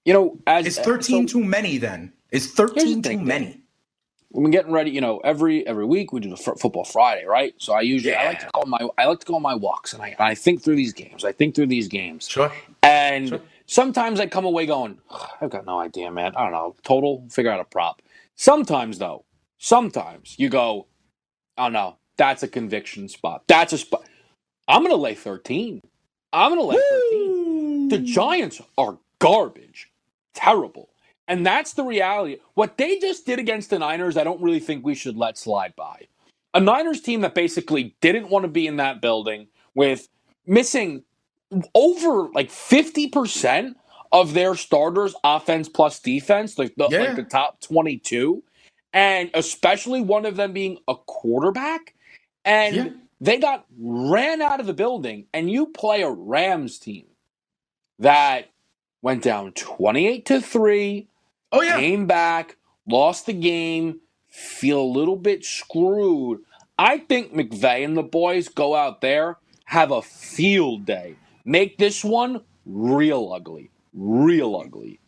[0.05, 1.77] You know, as is thirteen so, too many?
[1.77, 3.59] Then is thirteen too many?
[4.29, 7.25] When we're getting ready, you know, every every week we do the f- football Friday,
[7.25, 7.53] right?
[7.57, 8.21] So I usually yeah.
[8.21, 10.15] I like to go on my I like to go on my walks and I
[10.19, 11.25] I think through these games.
[11.25, 12.29] I think through these games.
[12.29, 12.53] Sure.
[12.83, 13.41] And sure.
[13.65, 14.99] Sometimes I come away going,
[15.41, 16.33] I've got no idea, man.
[16.35, 16.75] I don't know.
[16.83, 18.01] Total, figure out a prop.
[18.35, 19.25] Sometimes though,
[19.57, 20.87] sometimes you go,
[21.57, 23.43] oh no, that's a conviction spot.
[23.47, 24.05] That's a spot.
[24.67, 25.81] I'm gonna lay 13.
[26.33, 26.79] I'm gonna lay
[27.11, 27.89] 13.
[27.89, 29.91] The Giants are garbage
[30.33, 30.89] terrible.
[31.27, 32.37] And that's the reality.
[32.53, 35.75] What they just did against the Niners, I don't really think we should let slide
[35.75, 36.07] by.
[36.53, 40.07] A Niners team that basically didn't want to be in that building with
[40.45, 41.03] missing
[41.73, 43.75] over like 50%
[44.11, 46.99] of their starters, offense plus defense, like the, yeah.
[46.99, 48.43] like the top 22,
[48.93, 51.93] and especially one of them being a quarterback.
[52.43, 52.89] And yeah.
[53.19, 57.05] they got ran out of the building, and you play a Rams team
[57.99, 58.49] that
[59.01, 61.07] went down 28 to 3.
[61.51, 61.77] Oh yeah.
[61.77, 63.99] Came back, lost the game,
[64.29, 66.39] feel a little bit screwed.
[66.77, 71.15] I think McVay and the boys go out there, have a field day.
[71.45, 73.69] Make this one real ugly.
[73.93, 74.99] Real ugly.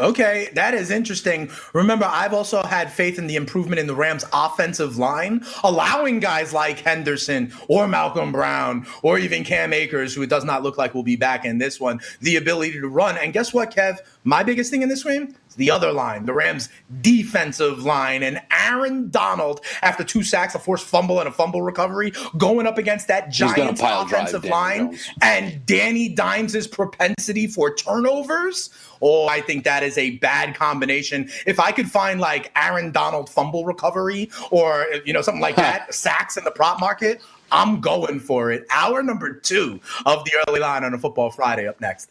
[0.00, 1.50] Okay, that is interesting.
[1.72, 6.52] Remember, I've also had faith in the improvement in the Rams' offensive line, allowing guys
[6.52, 10.94] like Henderson or Malcolm Brown or even Cam Akers, who it does not look like
[10.94, 13.18] will be back in this one, the ability to run.
[13.18, 13.98] And guess what, Kev?
[14.22, 16.70] My biggest thing in this game the other line, the Rams'
[17.02, 22.12] defensive line, and Aaron Donald, after two sacks, a forced fumble, and a fumble recovery,
[22.38, 25.10] going up against that Giants offensive line, Jones.
[25.20, 28.70] and Danny Dimes' propensity for turnovers.
[29.02, 31.28] Oh, I think that is a bad combination.
[31.46, 35.92] If I could find like Aaron Donald fumble recovery or you know something like that,
[35.94, 37.20] sacks in the prop market,
[37.52, 38.66] I'm going for it.
[38.70, 42.10] Hour number two of the early line on a Football Friday up next.